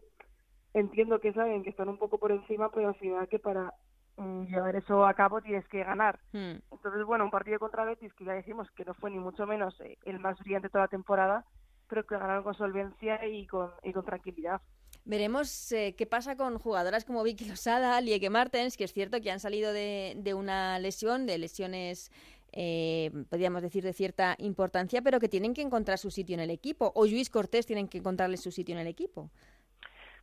[0.74, 3.74] entiendo que saben que están un poco por encima, pero al final que para
[4.18, 6.20] mm, llevar eso a cabo tienes que ganar.
[6.34, 6.60] Hmm.
[6.72, 9.80] Entonces, bueno, un partido contra Betis que ya decimos que no fue ni mucho menos
[9.80, 11.46] eh, el más brillante toda la temporada,
[11.88, 14.62] pero que ganaron con solvencia y con, y con tranquilidad.
[15.06, 19.32] Veremos eh, qué pasa con jugadoras como Vicky Losada, Lieke Martens, que es cierto que
[19.32, 22.12] han salido de, de una lesión, de lesiones
[22.54, 26.50] eh, podríamos decir, de cierta importancia, pero que tienen que encontrar su sitio en el
[26.50, 26.92] equipo.
[26.96, 29.30] O Luis Cortés tienen que encontrarle su sitio en el equipo.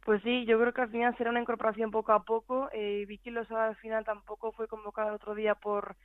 [0.04, 2.68] Pues sí, yo creo que al final será una incorporación poco a poco.
[2.72, 5.96] Eh, Vicky Losada al final tampoco fue convocada el otro día por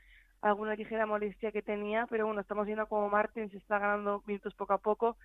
[0.41, 4.73] alguna ligera molestia que tenía, pero bueno, estamos viendo como Martins está ganando minutos poco
[4.73, 5.17] a poco.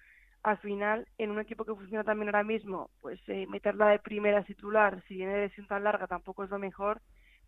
[0.44, 4.44] Al final, en un equipo que funciona también ahora mismo, pues eh, meterla de primera
[4.44, 7.00] titular, si viene de lesión tan larga, tampoco es lo mejor,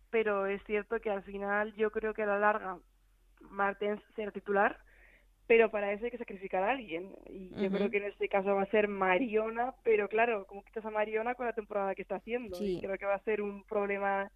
[0.09, 2.77] pero es cierto que al final yo creo que a la larga
[3.39, 4.77] Martens será titular
[5.47, 7.15] pero para eso hay que sacrificar a alguien.
[7.25, 10.85] Y yo creo que en este caso va a ser Mariona, pero claro, ¿cómo quitas
[10.85, 12.57] a Mariona con la temporada que está haciendo?
[12.61, 14.29] Y creo que va a ser un problema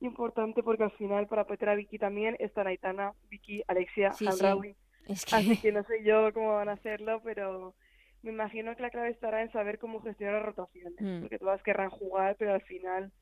[0.00, 5.58] importante porque al final para Petra a Vicky también están Aitana, Vicky, Alexia, sí, Así
[5.58, 7.74] que no sé yo cómo van a hacerlo, pero
[8.24, 11.20] me imagino que la clave estará en saber cómo gestionar las rotaciones, mm.
[11.20, 13.12] porque todas querrán jugar, pero al final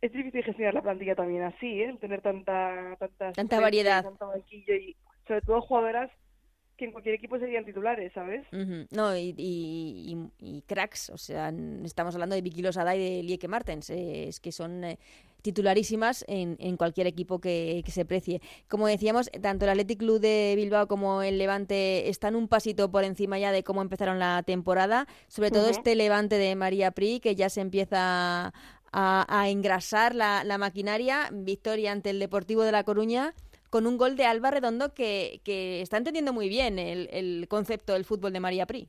[0.00, 1.96] es difícil gestionar la plantilla también así, ¿eh?
[2.00, 2.96] tener tanta,
[3.34, 4.04] tanta variedad.
[4.04, 6.10] Tanto banquillo y sobre todo jugadoras
[6.78, 8.46] que en cualquier equipo serían titulares, ¿sabes?
[8.90, 11.52] No, y, cracks, o sea,
[11.84, 14.98] estamos hablando de Vicky Losada y de Lieke Martens, eh, es que son eh,
[15.42, 18.40] titularísimas en, en, cualquier equipo que, se precie.
[18.68, 23.02] Como decíamos, tanto el Athletic Club de Bilbao como el Levante están un pasito por
[23.02, 27.34] encima ya de cómo empezaron la temporada, sobre todo este Levante de María Pri, que
[27.34, 28.52] ya se empieza
[28.92, 33.34] a, engrasar la, la maquinaria, victoria ante el Deportivo de La Coruña
[33.70, 37.92] con un gol de Alba Redondo que, que está entendiendo muy bien el, el concepto
[37.92, 38.88] del fútbol de María Pri.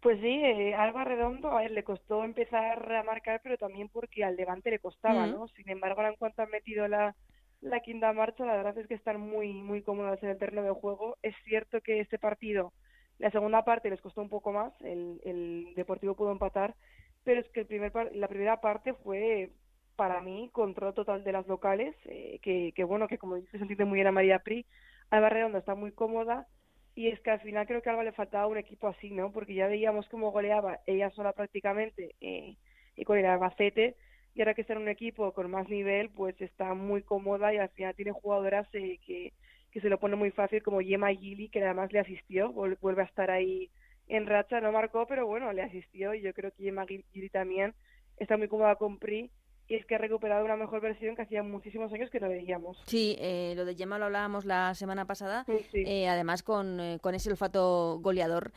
[0.00, 4.22] Pues sí, eh, Alba Redondo, a ver, le costó empezar a marcar, pero también porque
[4.22, 5.48] al Levante le costaba, ¿no?
[5.48, 7.16] Sin embargo, ahora en cuanto han metido la,
[7.60, 8.44] la quinta marcha.
[8.44, 11.16] La verdad es que están muy, muy cómodas en el terreno de juego.
[11.22, 12.72] Es cierto que este partido,
[13.18, 14.72] la segunda parte les costó un poco más.
[14.82, 16.76] El, el Deportivo pudo empatar,
[17.24, 19.50] pero es que el primer, la primera parte fue
[19.98, 23.64] para mí control total de las locales, eh, que, que, bueno, que como dice, se
[23.64, 24.64] entiende muy bien a María Pri,
[25.10, 26.46] Alba Redonda está muy cómoda
[26.94, 29.32] y es que al final creo que a Alba le faltaba un equipo así, ¿no?
[29.32, 32.54] Porque ya veíamos cómo goleaba ella sola prácticamente eh,
[32.94, 33.96] y con el Albacete.
[34.36, 37.56] Y ahora que está en un equipo con más nivel, pues está muy cómoda y
[37.56, 39.32] al final tiene jugadoras eh, que,
[39.72, 43.06] que se lo pone muy fácil como Yema Gili, que además le asistió, vuelve a
[43.06, 43.68] estar ahí
[44.06, 47.74] en racha, no marcó, pero bueno, le asistió y yo creo que Yema Gili también
[48.16, 49.28] está muy cómoda con Pri
[49.68, 52.82] y es que ha recuperado una mejor versión que hacía muchísimos años que no veíamos.
[52.86, 57.14] Sí, eh, lo de Gemma lo hablábamos la semana pasada, eh, además con, eh, con,
[57.14, 58.52] ese olfato goleador.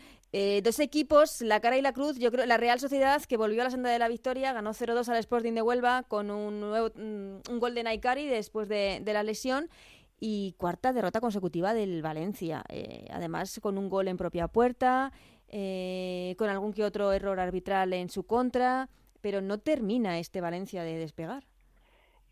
[0.63, 3.65] dos equipos, la cara y la cruz, yo creo, la Real Sociedad que volvió a
[3.65, 7.51] la senda de la victoria, ganó 0-2 al Sporting de Huelva con un, nuevo, mm,
[7.51, 9.69] un gol de Naikari después de, de la lesión
[10.17, 12.63] y cuarta derrota consecutiva del Valencia,
[13.09, 15.11] además con un gol en propia puerta,
[15.49, 18.87] con algún que otro error arbitral en su contra
[19.21, 21.43] pero no termina este Valencia de despegar.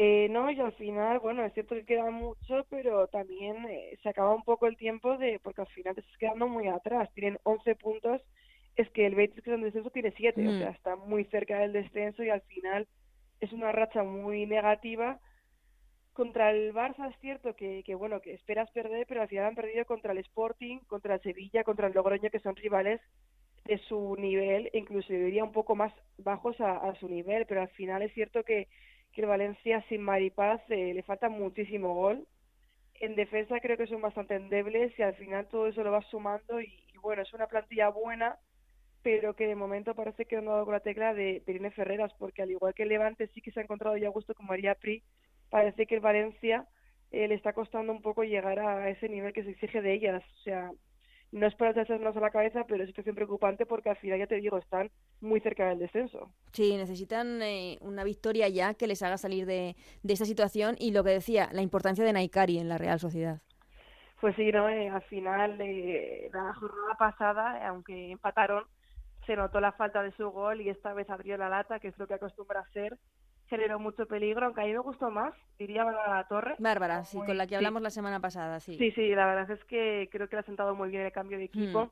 [0.01, 4.07] Eh, no, y al final, bueno, es cierto que queda mucho, pero también eh, se
[4.07, 7.37] acaba un poco el tiempo de, porque al final te estás quedando muy atrás, tienen
[7.43, 8.21] 11 puntos,
[8.77, 10.57] es que el Betis que es en descenso tiene 7, o mm.
[10.57, 12.87] sea, está muy cerca del descenso y al final
[13.41, 15.19] es una racha muy negativa.
[16.13, 19.55] Contra el Barça es cierto que, que, bueno, que esperas perder, pero al final han
[19.55, 23.01] perdido contra el Sporting, contra el Sevilla, contra el Logroño, que son rivales
[23.69, 28.01] de su nivel, incluso diría un poco más bajos a, su nivel, pero al final
[28.01, 28.67] es cierto que,
[29.13, 32.27] que el Valencia sin Maripaz eh, le falta muchísimo gol.
[32.95, 36.59] En defensa creo que son bastante endebles y al final todo eso lo va sumando
[36.59, 38.39] y, bueno, es una plantilla buena,
[39.03, 42.41] pero que de momento parece que han dado con la tecla de Perine Ferreras, porque
[42.41, 44.73] al igual que el Levante sí que se ha encontrado ya a gusto con María
[44.73, 45.03] Pri,
[45.51, 46.67] parece que el Valencia
[47.11, 50.23] eh, le está costando un poco llegar a ese nivel que se exige de ellas.
[50.39, 50.71] O sea,
[51.31, 54.27] no es para echarnos a la cabeza, pero es situación preocupante porque al final, ya
[54.27, 54.89] te digo, están
[55.21, 56.31] muy cerca del descenso.
[56.53, 60.91] Sí, necesitan eh, una victoria ya que les haga salir de, de esta situación y
[60.91, 63.41] lo que decía, la importancia de Naikari en la Real Sociedad.
[64.19, 68.65] Pues sí, no, eh, al final, eh, la jornada pasada, aunque empataron,
[69.25, 71.97] se notó la falta de su gol y esta vez abrió la lata, que es
[71.97, 72.97] lo que acostumbra hacer
[73.49, 76.55] generó mucho peligro, aunque a mí me gustó más, diría Bárbara Torre.
[76.59, 78.77] Bárbara, sí, con la que hablamos la semana pasada, sí.
[78.77, 81.37] Sí, sí, la verdad es que creo que le ha sentado muy bien el cambio
[81.37, 81.85] de equipo.
[81.85, 81.89] Mm.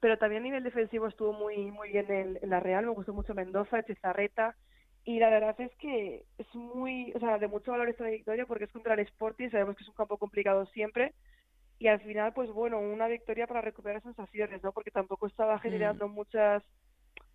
[0.00, 3.34] Pero también a nivel defensivo estuvo muy muy bien en, la Real, me gustó mucho
[3.34, 4.54] Mendoza, Chizarreta,
[5.04, 8.64] y la verdad es que es muy, o sea, de mucho valor esta victoria porque
[8.64, 11.14] es contra el Sporting, sabemos que es un campo complicado siempre,
[11.80, 14.72] y al final, pues bueno, una victoria para recuperar sensaciones, ¿no?
[14.72, 15.60] Porque tampoco estaba mm.
[15.60, 16.62] generando muchas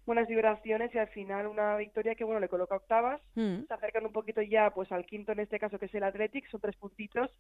[0.06, 3.63] buenas vibraciones y al final una victoria que bueno le coloca octavas mm.
[3.68, 6.50] se acercan un poquito ya pues al quinto en este caso que es el Athletic
[6.50, 7.32] son tres puntitos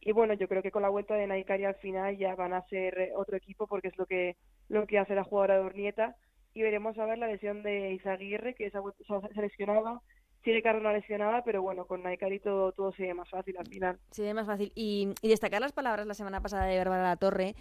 [0.00, 2.66] y bueno yo creo que con la vuelta de Naikari al final ya van a
[2.68, 4.36] ser eh, otro equipo porque es lo que
[4.68, 6.16] lo que hace la jugadora de Urnieta
[6.54, 10.02] y veremos a ver la lesión de Isaguirre que se ha lesionado
[10.46, 13.98] tiene una lesionada, pero bueno, con Naikari todo, todo se ve más fácil al final.
[14.12, 14.70] Se ve más fácil.
[14.76, 17.56] Y, y destacar las palabras la semana pasada de Bárbara La Torre,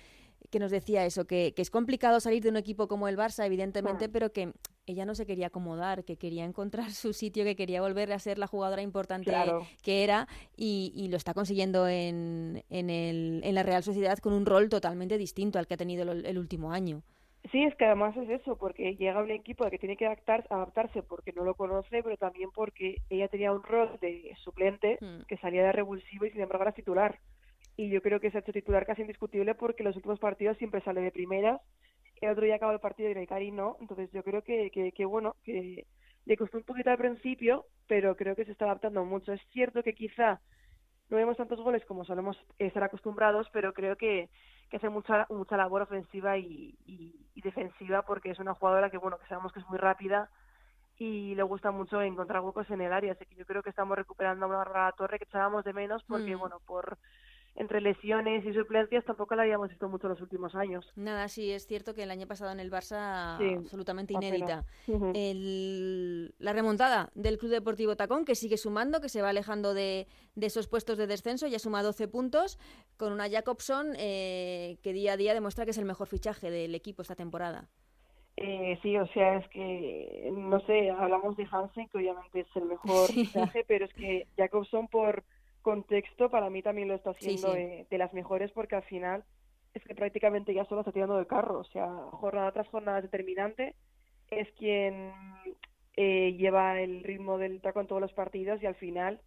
[0.50, 3.46] que nos decía eso, que, que, es complicado salir de un equipo como el Barça,
[3.46, 4.54] evidentemente, pero que
[4.88, 8.38] ella no se quería acomodar, que quería encontrar su sitio, que quería volver a ser
[8.38, 9.34] la jugadora importante
[9.84, 14.34] que era y, y, lo está consiguiendo en, en, el, en la Real Sociedad con
[14.34, 17.02] un rol totalmente distinto al que ha tenido el, último año.
[17.52, 21.04] Sí, es que además es eso, porque llega un equipo que tiene que adaptar, adaptarse
[21.04, 25.26] porque no lo conoce, pero también porque ella tenía un rol de suplente hmm.
[25.28, 27.20] que salía de revulsivo y sin embargo era titular
[27.78, 30.82] y yo creo que se ha hecho titular casi indiscutible porque los últimos partidos siempre
[30.82, 31.62] sale de primeras.
[32.22, 35.36] El otro día acaba el partido y Naikari no, entonces yo creo que, que, bueno,
[35.44, 35.86] que
[36.26, 39.34] le costó un poquito al principio, pero creo que se está adaptando mucho.
[39.34, 40.40] Es cierto que quizá
[41.10, 44.30] no vemos tantos goles como solemos estar acostumbrados, pero creo que,
[44.70, 49.20] que hace mucha mucha labor ofensiva y, y, defensiva porque es una jugadora que bueno
[49.20, 50.32] que sabemos que es muy rápida
[50.98, 53.96] y le gusta mucho encontrar huecos en el área, así que yo creo que estamos
[53.96, 56.40] recuperando a una Bárbara Torre que echábamos de menos porque mm.
[56.40, 56.98] bueno por
[57.56, 60.92] entre lesiones y suplencias tampoco la habíamos visto mucho en los últimos años.
[60.96, 64.66] Nada, sí, es cierto que el año pasado en el Barça absolutamente inédita.
[64.88, 70.68] la remontada del Club Deportivo Tacón, que sigue sumando, que se va alejando de, esos
[70.68, 72.60] puestos de descenso, ya suma 12 puntos,
[72.98, 76.76] con una Jacobson eh, que día a día demuestra que es el mejor fichaje del
[76.76, 77.70] equipo esta temporada.
[78.38, 82.66] Eh, sí, o sea, es que, no sé, hablamos de Hansen, que obviamente es el
[82.66, 85.24] mejor fichaje, pero es que Jacobson por
[85.66, 89.24] contexto para mí también lo está haciendo De, las mejores porque al final
[89.74, 93.76] es que prácticamente ya solo está tirando del carro, o sea, jornada tras jornada determinante,
[94.30, 95.12] es quien
[95.98, 99.20] eh, lleva el ritmo del taco en todos los partidos y al final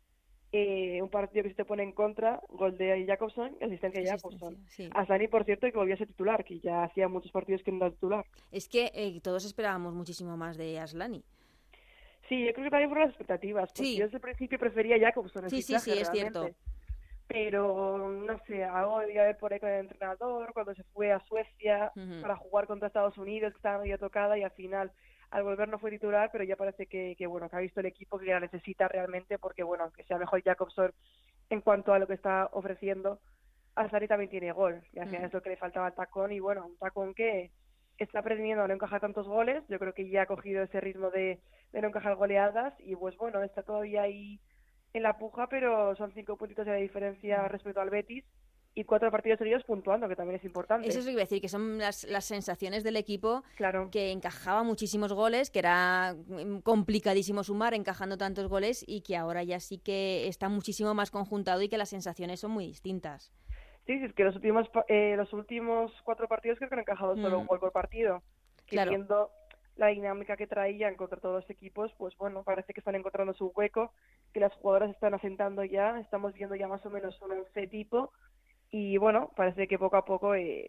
[0.52, 4.08] eh, un partido que se te pone en contra, gol de Jacobson y asistencia de
[4.08, 4.56] Jacobson.
[4.68, 4.88] Sí.
[4.94, 7.78] Aslani, por cierto, que volvió a ser titular, que ya hacía muchos partidos que no
[7.78, 8.24] era titular.
[8.52, 11.24] Es que eh, todos esperábamos muchísimo más de Aslani.
[12.28, 15.48] Sí, yo creo que también fueron las expectativas, porque yo desde el principio prefería Jacobson.
[15.48, 16.50] sí, sí, sí, es cierto.
[17.26, 21.20] Pero, no sé, algo debía haber por ahí con el entrenador, cuando se fue a
[21.20, 24.92] Suecia para jugar contra Estados Unidos, que estaba medio tocada y al final
[25.30, 27.86] al volver no fue titular, pero ya parece que, que, bueno, que ha visto el
[27.86, 30.90] equipo que la necesita realmente, porque bueno, aunque sea mejor Jacobson
[31.50, 33.20] en cuanto a lo que está ofreciendo,
[33.74, 36.40] Alzari también tiene gol, y al final es lo que le faltaba al tacón, y
[36.40, 37.50] bueno, un tacón que
[38.04, 41.10] está aprendiendo a no encajar tantos goles, yo creo que ya ha cogido ese ritmo
[41.10, 41.40] de,
[41.72, 44.40] de no encajar goleadas, y pues bueno, está todavía ahí
[44.92, 47.48] en la puja, pero son cinco puntitos de diferencia mm.
[47.48, 48.24] respecto al Betis,
[48.78, 50.86] y cuatro partidos seguidos puntuando, que también es importante.
[50.86, 53.88] Eso es lo que iba a decir, que son las, las sensaciones del equipo claro.
[53.90, 56.14] que encajaba muchísimos goles, que era
[56.62, 61.60] complicadísimo sumar encajando tantos goles y que ahora ya sí que está muchísimo más conjuntado
[61.62, 63.32] y que las sensaciones son muy distintas.
[63.88, 67.38] Sí, es que los últimos, eh, los últimos cuatro partidos creo que han encajado solo
[67.38, 67.40] mm.
[67.40, 68.22] un gol por partido.
[68.66, 69.30] Que viendo
[69.76, 73.46] la dinámica que traían contra todos los equipos, pues bueno, parece que están encontrando su
[73.56, 73.94] hueco,
[74.34, 78.12] que las jugadoras están asentando ya, estamos viendo ya más o menos un once tipo
[78.70, 80.68] y bueno, parece que poco a poco eh,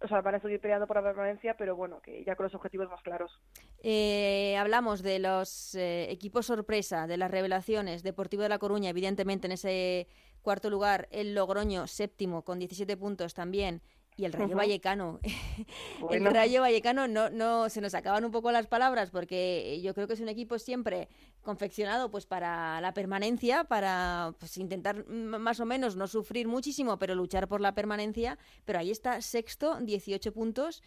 [0.00, 2.54] o sea, van a seguir peleando por la permanencia, pero bueno, que ya con los
[2.54, 3.40] objetivos más claros.
[3.82, 8.02] Eh, hablamos de los eh, equipos sorpresa, de las revelaciones.
[8.02, 10.06] Deportivo de La Coruña, evidentemente, en ese
[10.46, 11.08] cuarto lugar.
[11.10, 13.82] El Logroño, séptimo, con 17 puntos también
[14.16, 15.18] y el Rayo Vallecano.
[16.10, 20.06] El Rayo Vallecano no, no se nos acaban un poco las palabras porque yo creo
[20.06, 21.08] que es un equipo siempre
[21.42, 27.16] confeccionado pues para la permanencia, para pues, intentar más o menos no sufrir muchísimo, pero
[27.16, 28.38] luchar por la permanencia.
[28.64, 30.80] Pero ahí está sexto, 18 puntos,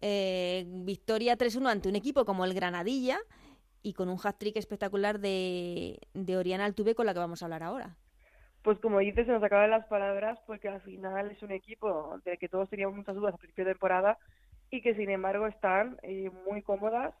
[0.00, 3.20] eh, victoria 3-1 ante un equipo como el Granadilla
[3.80, 7.62] y con un hat-trick espectacular de, de Oriana Altuve con la que vamos a hablar
[7.62, 7.96] ahora
[8.64, 12.38] pues como dices, se nos acaban las palabras porque al final es un equipo del
[12.38, 14.16] que todos teníamos muchas dudas a principio de temporada
[14.70, 17.14] y que sin embargo están eh, muy cómodas.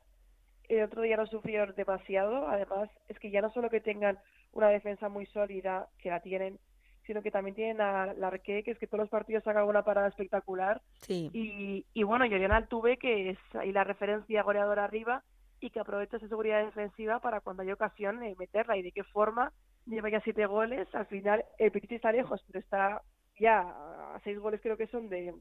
[0.70, 4.18] El otro día no sufrieron demasiado, además es que ya no solo que tengan
[4.52, 6.58] una defensa muy sólida, que la tienen,
[7.06, 9.84] sino que también tienen a la Arque, que es que todos los partidos hagan una
[9.84, 10.80] parada espectacular.
[11.02, 11.28] Sí.
[11.34, 15.22] Y, y bueno, Yoriana Altuve, que es ahí la referencia goleadora arriba
[15.60, 19.04] y que aprovecha esa seguridad defensiva para cuando hay ocasión eh, meterla y de qué
[19.04, 19.52] forma
[19.86, 23.02] lleva ya siete goles, al final el Petit está lejos, pero está
[23.38, 25.34] ya a seis goles creo que son de,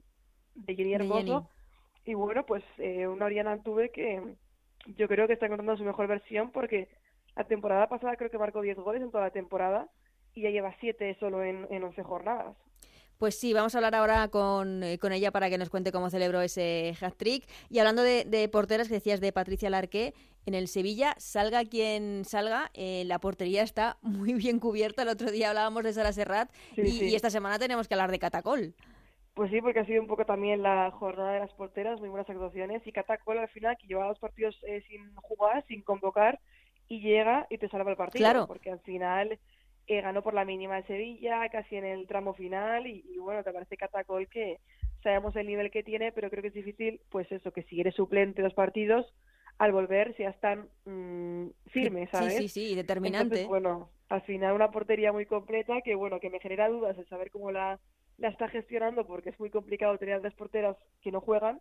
[0.56, 1.49] de Jenny Hermoso.
[2.06, 4.36] Y bueno, pues eh, una Oriana tuve que
[4.97, 6.89] yo creo que está encontrando su mejor versión porque
[7.36, 9.88] la temporada pasada creo que marcó diez goles en toda la temporada
[10.34, 12.58] y ya lleva siete solo en, en 11 jornadas.
[13.23, 16.09] Pues sí, vamos a hablar ahora con, eh, con ella para que nos cuente cómo
[16.09, 17.47] celebró ese hat-trick.
[17.69, 20.13] Y hablando de, de, porteras que decías de Patricia Larque,
[20.45, 25.03] en el Sevilla, salga quien salga, eh, la portería está muy bien cubierta.
[25.03, 28.73] El otro día hablábamos de Sara Serrat y, esta semana tenemos que hablar de Catacol.
[29.36, 32.29] Pues sí, porque ha sido un poco también la jornada de las porteras, muy buenas
[32.29, 32.86] actuaciones.
[32.86, 36.41] Y Catacol al final, que lleva dos partidos eh, sin jugar, sin convocar,
[36.89, 38.19] y llega y te salva el partido.
[38.19, 38.47] Claro.
[38.47, 39.39] Porque al final
[39.88, 43.43] eh, ganó por la mínima de Sevilla, casi en el tramo final, y, y bueno,
[43.43, 44.60] te parece Catacol que
[45.02, 47.96] sabemos el nivel que tiene, pero creo que es difícil, pues eso, que si eres
[47.96, 49.13] suplente los partidos,
[49.58, 52.36] al volver ya están mmm, firmes, ¿sabes?
[52.36, 53.46] Sí, sí, sí, determinante.
[53.46, 57.30] bueno, al final una portería muy completa que, bueno, que me genera dudas de saber
[57.30, 57.80] cómo la,
[58.17, 61.60] la está gestionando porque es muy complicado tener dos porteras que no juegan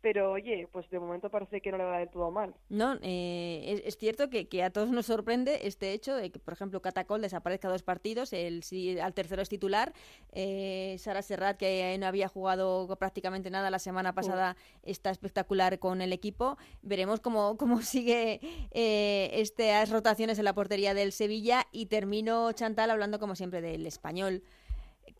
[0.00, 2.54] pero oye, pues de momento parece que no le va del todo mal.
[2.68, 6.54] No, eh, es, cierto que, que, a todos nos sorprende este hecho de que, por
[6.54, 9.92] ejemplo, Catacol desaparezca dos partidos, el, si, al tercero es titular,
[10.32, 16.00] eh, Sara Serrat, que no había jugado prácticamente nada la semana pasada, está espectacular con
[16.00, 16.56] el equipo.
[16.82, 22.90] Veremos cómo, cómo sigue eh, estas rotaciones en la portería del Sevilla y termino, Chantal,
[22.90, 24.42] hablando como siempre del español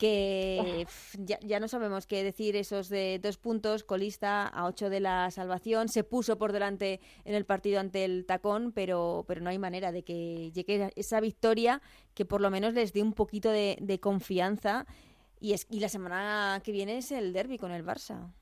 [0.01, 0.87] que
[1.19, 5.29] ya, ya, no sabemos qué decir esos de dos puntos, colista a ocho de la
[5.29, 9.59] salvación, se puso por delante en el partido ante el tacón, pero, pero no hay
[9.59, 11.81] manera de que llegue esa victoria
[12.15, 14.87] que por lo menos les dé un poquito de, confianza
[15.39, 18.33] y, es, y la semana que viene es el derby con el Barça.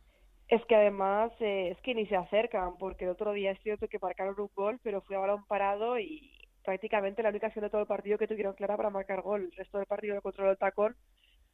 [0.48, 3.90] Es que además eh, es que ni se acercan, porque el otro día es cierto
[3.90, 6.32] que marcaron un gol, pero fue a balón parado y
[6.64, 9.42] prácticamente la única acción de todo el partido que tuvieron clara para marcar gol.
[9.44, 10.96] El resto del partido lo controló el tacón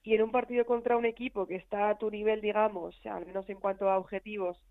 [0.05, 3.49] y en un partido contra un equipo que está a tu nivel, digamos, al menos
[3.49, 4.61] en cuanto a objetivos,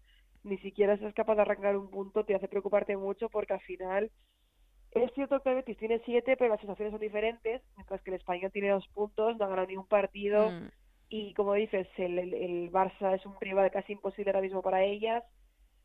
[0.44, 4.12] ni siquiera seas capaz de arrancar un punto, te hace preocuparte mucho porque al final
[4.92, 8.16] es cierto que el Betis tiene siete, pero las sensaciones son diferentes, mientras que el
[8.16, 10.68] Español tiene dos puntos, no ha ganado ningún partido mm.
[11.08, 14.84] y como dices, el, el, el, Barça es un rival casi imposible ahora mismo para
[14.84, 15.24] ellas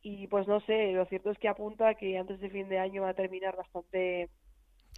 [0.00, 3.02] y pues no sé, lo cierto es que apunta que antes de fin de año
[3.02, 4.30] va a terminar bastante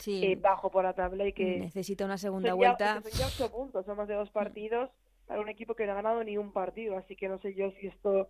[0.07, 3.01] eh, bajo por la tabla y que necesita una segunda vuelta.
[3.03, 4.91] son ya ocho puntos, son más de dos partidos
[5.27, 7.71] para un equipo que no ha ganado ni un partido, así que no sé yo
[7.73, 8.29] si esto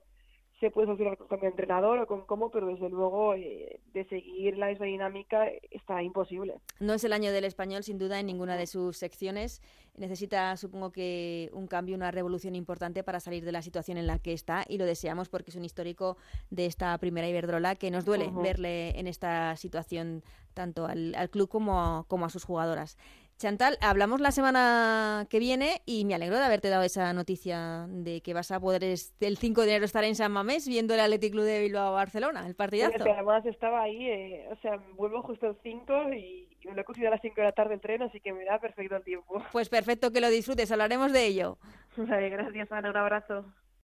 [0.63, 4.57] se puede solucionar con de entrenador o con cómo, pero desde luego eh, de seguir
[4.57, 6.55] la misma dinámica está imposible.
[6.79, 9.61] No es el año del español, sin duda, en ninguna de sus secciones.
[9.97, 14.21] Necesita, supongo que, un cambio, una revolución importante para salir de la situación en la
[14.21, 16.17] que está y lo deseamos porque es un histórico
[16.51, 20.23] de esta primera Iberdrola que nos duele verle en esta situación
[20.55, 22.97] tanto al, club como, como a sus jugadoras.
[23.43, 28.21] Chantal, hablamos la semana que viene y me alegro de haberte dado esa noticia de
[28.21, 31.33] que vas a poder el 5 de enero estar en San Mamés viendo el Athletic
[31.33, 33.03] Club de Bilbao Barcelona, el partidazo.
[33.03, 37.09] además estaba ahí, eh, o sea, vuelvo justo el 5 y, me lo he cogido
[37.09, 39.43] a las 5 de la tarde el tren, así que me da perfecto el tiempo.
[39.51, 41.59] Pues perfecto que lo disfrutes, hablaremos de ello.
[41.97, 43.45] gracias Ana, un abrazo.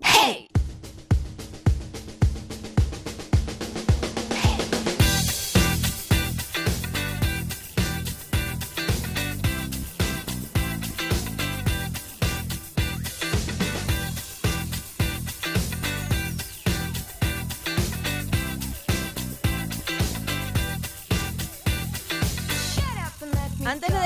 [0.01, 0.74] Antes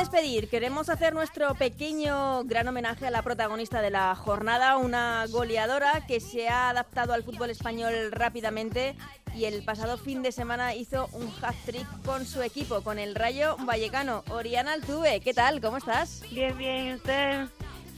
[0.10, 6.04] despedir, queremos hacer nuestro pequeño gran homenaje a la protagonista de la jornada, una goleadora
[6.08, 8.96] que se ha adaptado al fútbol español rápidamente
[9.36, 13.56] y el pasado fin de semana hizo un hat-trick con su equipo, con el Rayo
[13.60, 14.24] Vallecano.
[14.32, 15.62] Oriana Altuve, ¿qué tal?
[15.62, 16.24] ¿Cómo estás?
[16.32, 17.46] Bien, bien, ¿usted?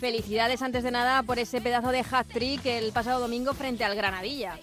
[0.02, 4.58] Felicidades antes de nada por ese pedazo de hat-trick el pasado domingo frente al Granadilla.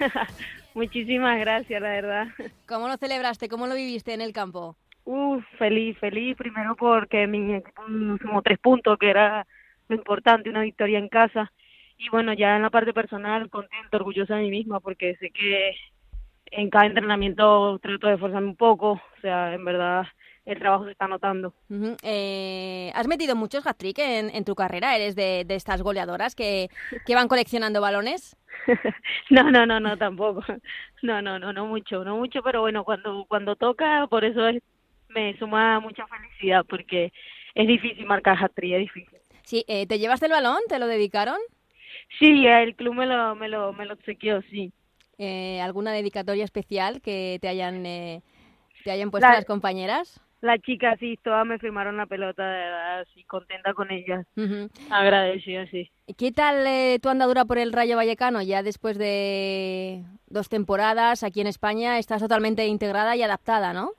[0.74, 2.26] Muchísimas gracias, la verdad.
[2.66, 3.48] ¿Cómo lo celebraste?
[3.48, 4.76] ¿Cómo lo viviste en el campo?
[5.06, 9.46] Uf, feliz, feliz, primero porque mi equipo sumó tres puntos, que era
[9.88, 11.52] lo importante, una victoria en casa.
[11.96, 15.76] Y bueno, ya en la parte personal, contento, orgullosa de mí misma, porque sé que
[16.46, 20.06] en cada entrenamiento trato de esforzarme un poco, o sea, en verdad
[20.44, 21.54] el trabajo se está notando.
[22.02, 24.96] eh, ¿Has metido muchos hat-trick en, en, tu carrera?
[24.96, 26.68] ¿Eres de, de estas goleadoras que,
[27.04, 28.36] que van coleccionando balones?
[29.30, 30.42] no, no, no, no, tampoco.
[31.02, 34.62] No, no, no, no mucho, no mucho, pero bueno, cuando, cuando toca, por eso es
[35.08, 37.12] me suma mucha felicidad porque
[37.54, 39.18] es difícil marcar hat es difícil.
[39.42, 40.58] Sí, eh, ¿te llevaste el balón?
[40.68, 41.38] ¿Te lo dedicaron?
[42.18, 44.72] Sí, el club me lo, me lo, me lo obsequió, sí.
[45.18, 48.22] Eh, ¿Alguna dedicatoria especial que te hayan, eh,
[48.84, 50.20] te hayan puesto las compañeras?
[50.42, 54.26] Las chicas, sí, todas me firmaron la pelota, de verdad, contenta con ellas.
[54.90, 55.90] Agradecida, sí.
[56.18, 58.42] ¿Qué tal eh, tu andadura por el Rayo Vallecano?
[58.42, 63.92] Ya después de dos temporadas aquí en España, estás totalmente integrada y adaptada, ¿no?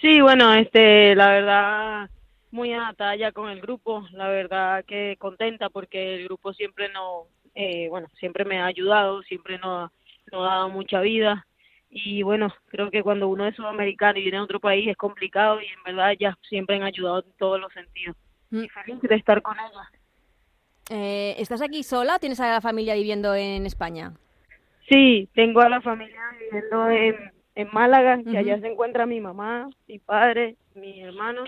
[0.00, 2.10] Sí, bueno, este, la verdad,
[2.50, 7.26] muy adaptada ya con el grupo, la verdad que contenta porque el grupo siempre no,
[7.54, 9.90] eh, bueno, siempre me ha ayudado, siempre nos,
[10.32, 11.46] ha dado mucha vida
[11.90, 15.60] y bueno, creo que cuando uno es sudamericano y viene a otro país es complicado
[15.60, 18.16] y en verdad ya siempre han ayudado en todos los sentidos.
[18.50, 18.64] Mm.
[18.64, 19.88] Y feliz de estar con ellas.
[20.90, 22.18] Eh, ¿Estás aquí sola?
[22.18, 24.12] ¿Tienes a la familia viviendo en España?
[24.88, 29.70] Sí, tengo a la familia viviendo en, en Málaga, que allá se encuentra mi mamá,
[29.86, 31.44] mi padre, mi hermano.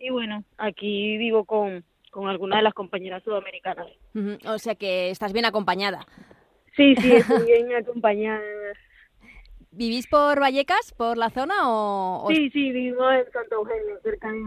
[0.00, 3.86] Y bueno, aquí vivo con, con algunas de las compañeras sudamericanas.
[4.46, 6.06] O sea que estás bien acompañada.
[6.76, 8.40] Sí, sí, estoy bien acompañada.
[9.70, 12.26] ¿Vivís por Vallecas, por la zona o...?
[12.30, 14.40] Sí, sí, vivo en Santo Eugenio, cerca de,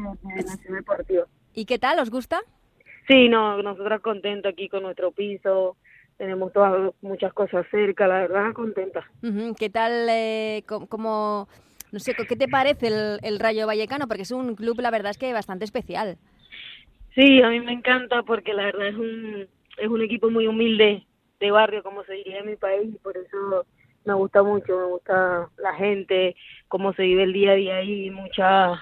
[0.43, 1.25] la ciudad deportiva.
[1.53, 1.99] ¿Y qué tal?
[1.99, 2.41] ¿Os gusta?
[3.07, 5.77] Sí, no, nosotros contentos aquí con nuestro piso,
[6.21, 9.03] tenemos todas muchas cosas cerca, la verdad, contenta.
[9.57, 11.47] ¿Qué tal, eh, como,
[11.91, 14.07] no sé, qué te parece el, el, Rayo Vallecano?
[14.07, 16.19] Porque es un club, la verdad es que bastante especial.
[17.15, 19.47] Sí, a mí me encanta porque la verdad es un,
[19.79, 21.07] es un equipo muy humilde
[21.39, 23.65] de barrio, como se diría en mi país, y por eso
[24.05, 26.35] me gusta mucho, me gusta la gente,
[26.67, 28.79] cómo se vive el día a día ahí, muchas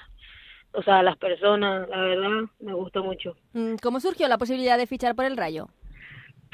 [0.74, 3.38] o sea, las personas, la verdad, me gusta mucho.
[3.54, 5.70] Mm, ¿Cómo surgió la posibilidad de fichar por el Rayo?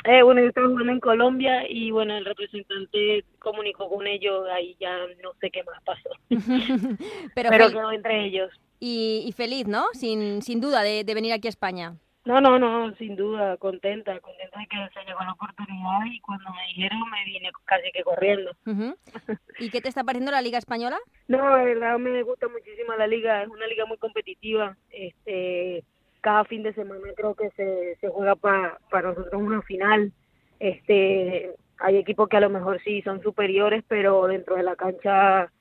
[0.05, 4.77] Eh, bueno, yo estaba jugando en Colombia y bueno, el representante comunicó con ellos, ahí
[4.79, 6.09] ya no sé qué más pasó.
[7.35, 8.51] Pero, quedó entre ellos.
[8.79, 9.85] Y, feliz, ¿no?
[9.93, 11.95] Sin, sin duda de, venir aquí a España.
[12.23, 16.51] No, no, no, sin duda, contenta, contenta de que se llegó la oportunidad y cuando
[16.51, 18.51] me dijeron me vine casi que corriendo.
[19.59, 20.97] ¿Y qué te está pareciendo la Liga Española?
[21.27, 25.83] No, la verdad me gusta muchísimo la liga, es una liga muy competitiva, este
[26.25, 30.11] cada fin de semana creo que se, juega para para nosotros una final.
[30.59, 35.51] Este, hay equipos que a lo mejor sí son superiores, pero dentro de la cancha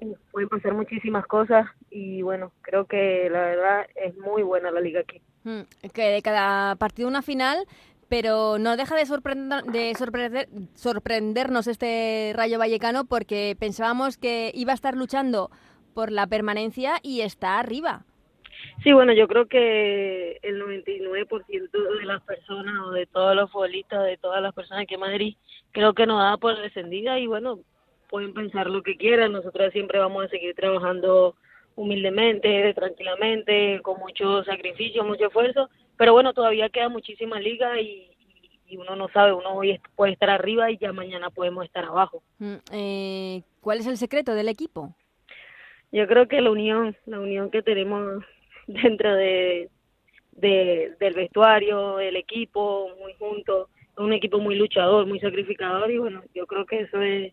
[0.00, 4.80] eh, pueden pasar muchísimas cosas y bueno, creo que la verdad es muy buena la
[4.80, 5.20] liga aquí.
[5.42, 7.66] Mm, que de cada partido una final,
[8.08, 14.70] pero no deja de, sorprender, de sorprender, sorprendernos este Rayo Vallecano porque pensábamos que iba
[14.70, 15.50] a estar luchando
[15.94, 18.04] por la permanencia y está arriba.
[18.82, 24.04] Sí, bueno, yo creo que el 99% de las personas o de todos los futbolistas,
[24.04, 25.36] de todas las personas que Madrid,
[25.72, 27.60] creo que nos da por descendida y bueno,
[28.08, 31.34] pueden pensar lo que quieran, nosotros siempre vamos a seguir trabajando
[31.74, 38.10] humildemente, tranquilamente, con mucho sacrificio, mucho esfuerzo, pero bueno, todavía queda muchísima liga y,
[38.78, 42.22] uno no sabe, uno hoy puede estar arriba y ya mañana podemos estar abajo.
[42.38, 44.94] Mm, eh, ¿Cuál es el secreto del equipo?
[45.92, 48.24] Yo creo que la unión, la unión que tenemos
[48.82, 49.70] dentro de,
[50.32, 56.46] del vestuario, el equipo, muy juntos, un equipo muy luchador, muy sacrificador y bueno, yo
[56.46, 57.32] creo que eso es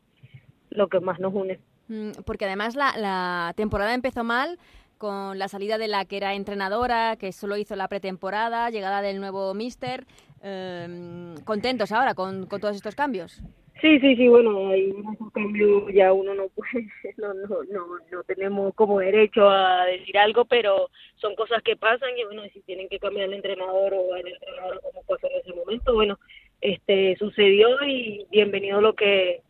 [0.70, 1.60] lo que más nos une.
[1.88, 4.58] Mm, porque además la, la temporada empezó mal
[4.98, 9.20] con la salida de la que era entrenadora, que solo hizo la pretemporada, llegada del
[9.20, 10.06] nuevo mister.
[10.42, 13.42] Em, ¿Contentos ahora con, con todos estos cambios?
[13.82, 18.24] Sí, sí, sí, bueno, hay un cambio, ya uno no puede, no, no, no, no
[18.24, 22.88] tenemos como derecho a decir algo, pero son cosas que pasan y bueno, si tienen
[22.88, 26.18] que cambiar el entrenador o el entrenador como pasó en ese momento, bueno,
[26.62, 29.42] este sucedió y bienvenido lo que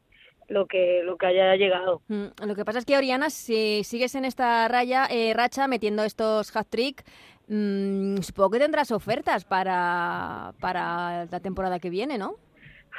[0.47, 2.01] lo que lo que haya llegado.
[2.07, 6.03] Mm, lo que pasa es que Oriana, si sigues en esta raya eh, racha metiendo
[6.03, 7.03] estos hat trick,
[7.47, 12.35] mmm, supongo que tendrás ofertas para para la temporada que viene, ¿no?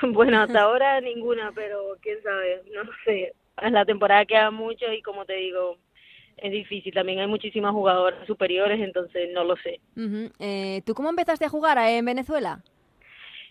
[0.12, 3.32] Bueno, hasta ahora ninguna, pero quién sabe, no sé.
[3.70, 5.76] La temporada queda mucho y como te digo,
[6.36, 6.92] es difícil.
[6.92, 9.80] También hay muchísimas jugadoras superiores, entonces no lo sé.
[10.40, 12.62] eh, ¿Tú cómo empezaste a jugar en Venezuela?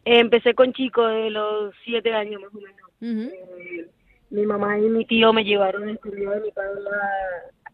[0.06, 2.90] empecé con chicos de los siete años más o menos.
[3.34, 3.88] eh,
[4.30, 6.82] mi mamá y mi tío me llevaron a estudiar de mi padre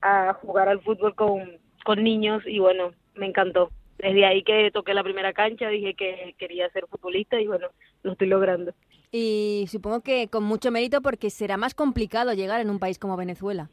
[0.02, 4.72] a, a jugar al fútbol con, con niños y bueno, me encantó desde ahí que
[4.72, 7.68] toqué la primera cancha dije que quería ser futbolista y bueno,
[8.04, 8.74] lo estoy logrando.
[9.12, 13.18] Y supongo que con mucho mérito porque será más complicado llegar en un país como
[13.18, 13.70] Venezuela.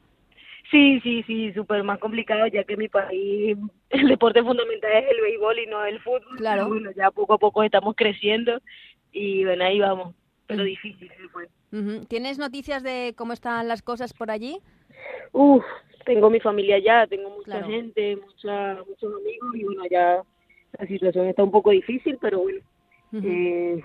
[0.70, 3.56] Sí, sí, sí, súper más complicado ya que en mi país
[3.90, 6.36] el deporte fundamental es el béisbol y no el fútbol.
[6.36, 6.68] Claro.
[6.68, 8.60] Bueno, ya poco a poco estamos creciendo
[9.12, 10.14] y bueno, ahí vamos,
[10.46, 11.48] pero difícil fue.
[12.08, 14.58] ¿Tienes noticias de cómo están las cosas por allí?
[15.32, 15.64] Uf,
[16.06, 20.22] tengo mi familia allá, tengo mucha gente, mucha, muchos amigos y bueno, ya
[20.78, 22.60] la situación está un poco difícil, pero bueno,
[23.12, 23.82] eh,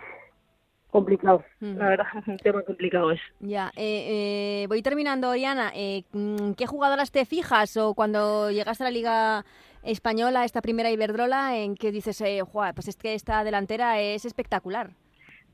[0.91, 3.23] complicado, la verdad, es un tema complicado eso.
[3.39, 6.03] Ya, eh, eh, voy terminando, Oriana, eh,
[6.55, 9.45] ¿qué jugadoras te fijas o cuando llegaste a la Liga
[9.83, 12.41] Española, esta primera Iberdrola, en que dices, eh,
[12.75, 14.91] pues es que esta delantera es espectacular?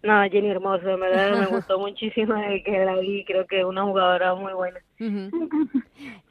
[0.04, 3.84] No, Jenny Hermoso, en verdad me gustó muchísimo que la vi, creo que es una
[3.84, 4.80] jugadora muy buena.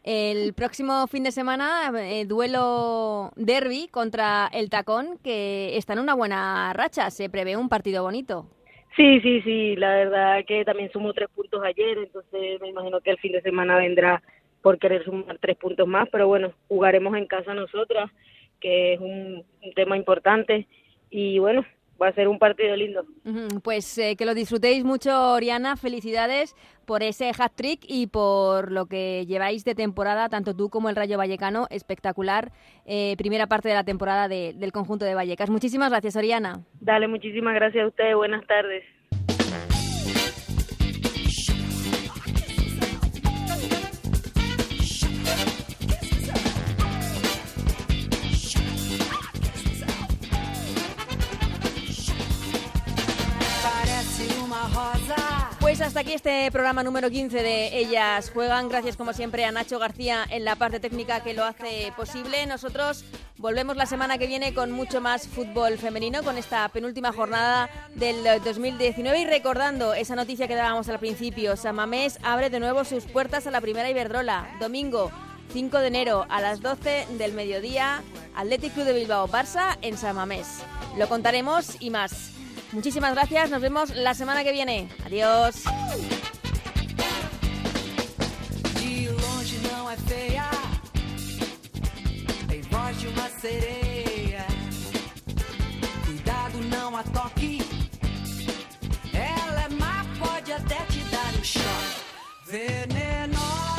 [0.04, 6.14] El próximo fin de semana, eh, duelo derby contra el Tacón, que está en una
[6.14, 8.46] buena racha, se prevé un partido bonito.
[8.94, 13.10] Sí, sí, sí, la verdad que también sumó tres puntos ayer, entonces me imagino que
[13.10, 14.22] el fin de semana vendrá
[14.62, 18.10] por querer sumar tres puntos más, pero bueno, jugaremos en casa nosotras,
[18.60, 20.66] que es un, un tema importante,
[21.10, 21.64] y bueno,
[22.00, 23.04] va a ser un partido lindo.
[23.62, 25.76] Pues eh, que lo disfrutéis mucho, Oriana.
[25.76, 30.96] Felicidades por ese hat-trick y por lo que lleváis de temporada, tanto tú como el
[30.96, 31.66] Rayo Vallecano.
[31.70, 32.52] Espectacular.
[32.84, 35.50] Eh, primera parte de la temporada de, del conjunto de Vallecas.
[35.50, 36.64] Muchísimas gracias, Oriana.
[36.80, 38.14] Dale, muchísimas gracias a ustedes.
[38.14, 38.84] Buenas tardes.
[55.76, 58.70] Pues hasta aquí este programa número 15 de Ellas Juegan.
[58.70, 62.46] Gracias como siempre a Nacho García en la parte técnica que lo hace posible.
[62.46, 63.04] Nosotros
[63.36, 68.24] volvemos la semana que viene con mucho más fútbol femenino, con esta penúltima jornada del
[68.42, 71.56] 2019 y recordando esa noticia que dábamos al principio.
[71.56, 74.56] Samamés abre de nuevo sus puertas a la primera Iberdrola.
[74.58, 75.10] Domingo
[75.52, 78.02] 5 de enero a las 12 del mediodía,
[78.34, 80.62] Athletic Club de Bilbao Barça en Samamés.
[80.96, 82.35] Lo contaremos y más.
[82.76, 84.86] Muchísimas gracias, nos vemos la semana que viene.
[85.06, 85.62] Adiós.
[96.04, 97.62] Cuidado não a toque.
[99.14, 102.02] Ela é má, pode até te dar um choque
[102.46, 103.75] venenoso.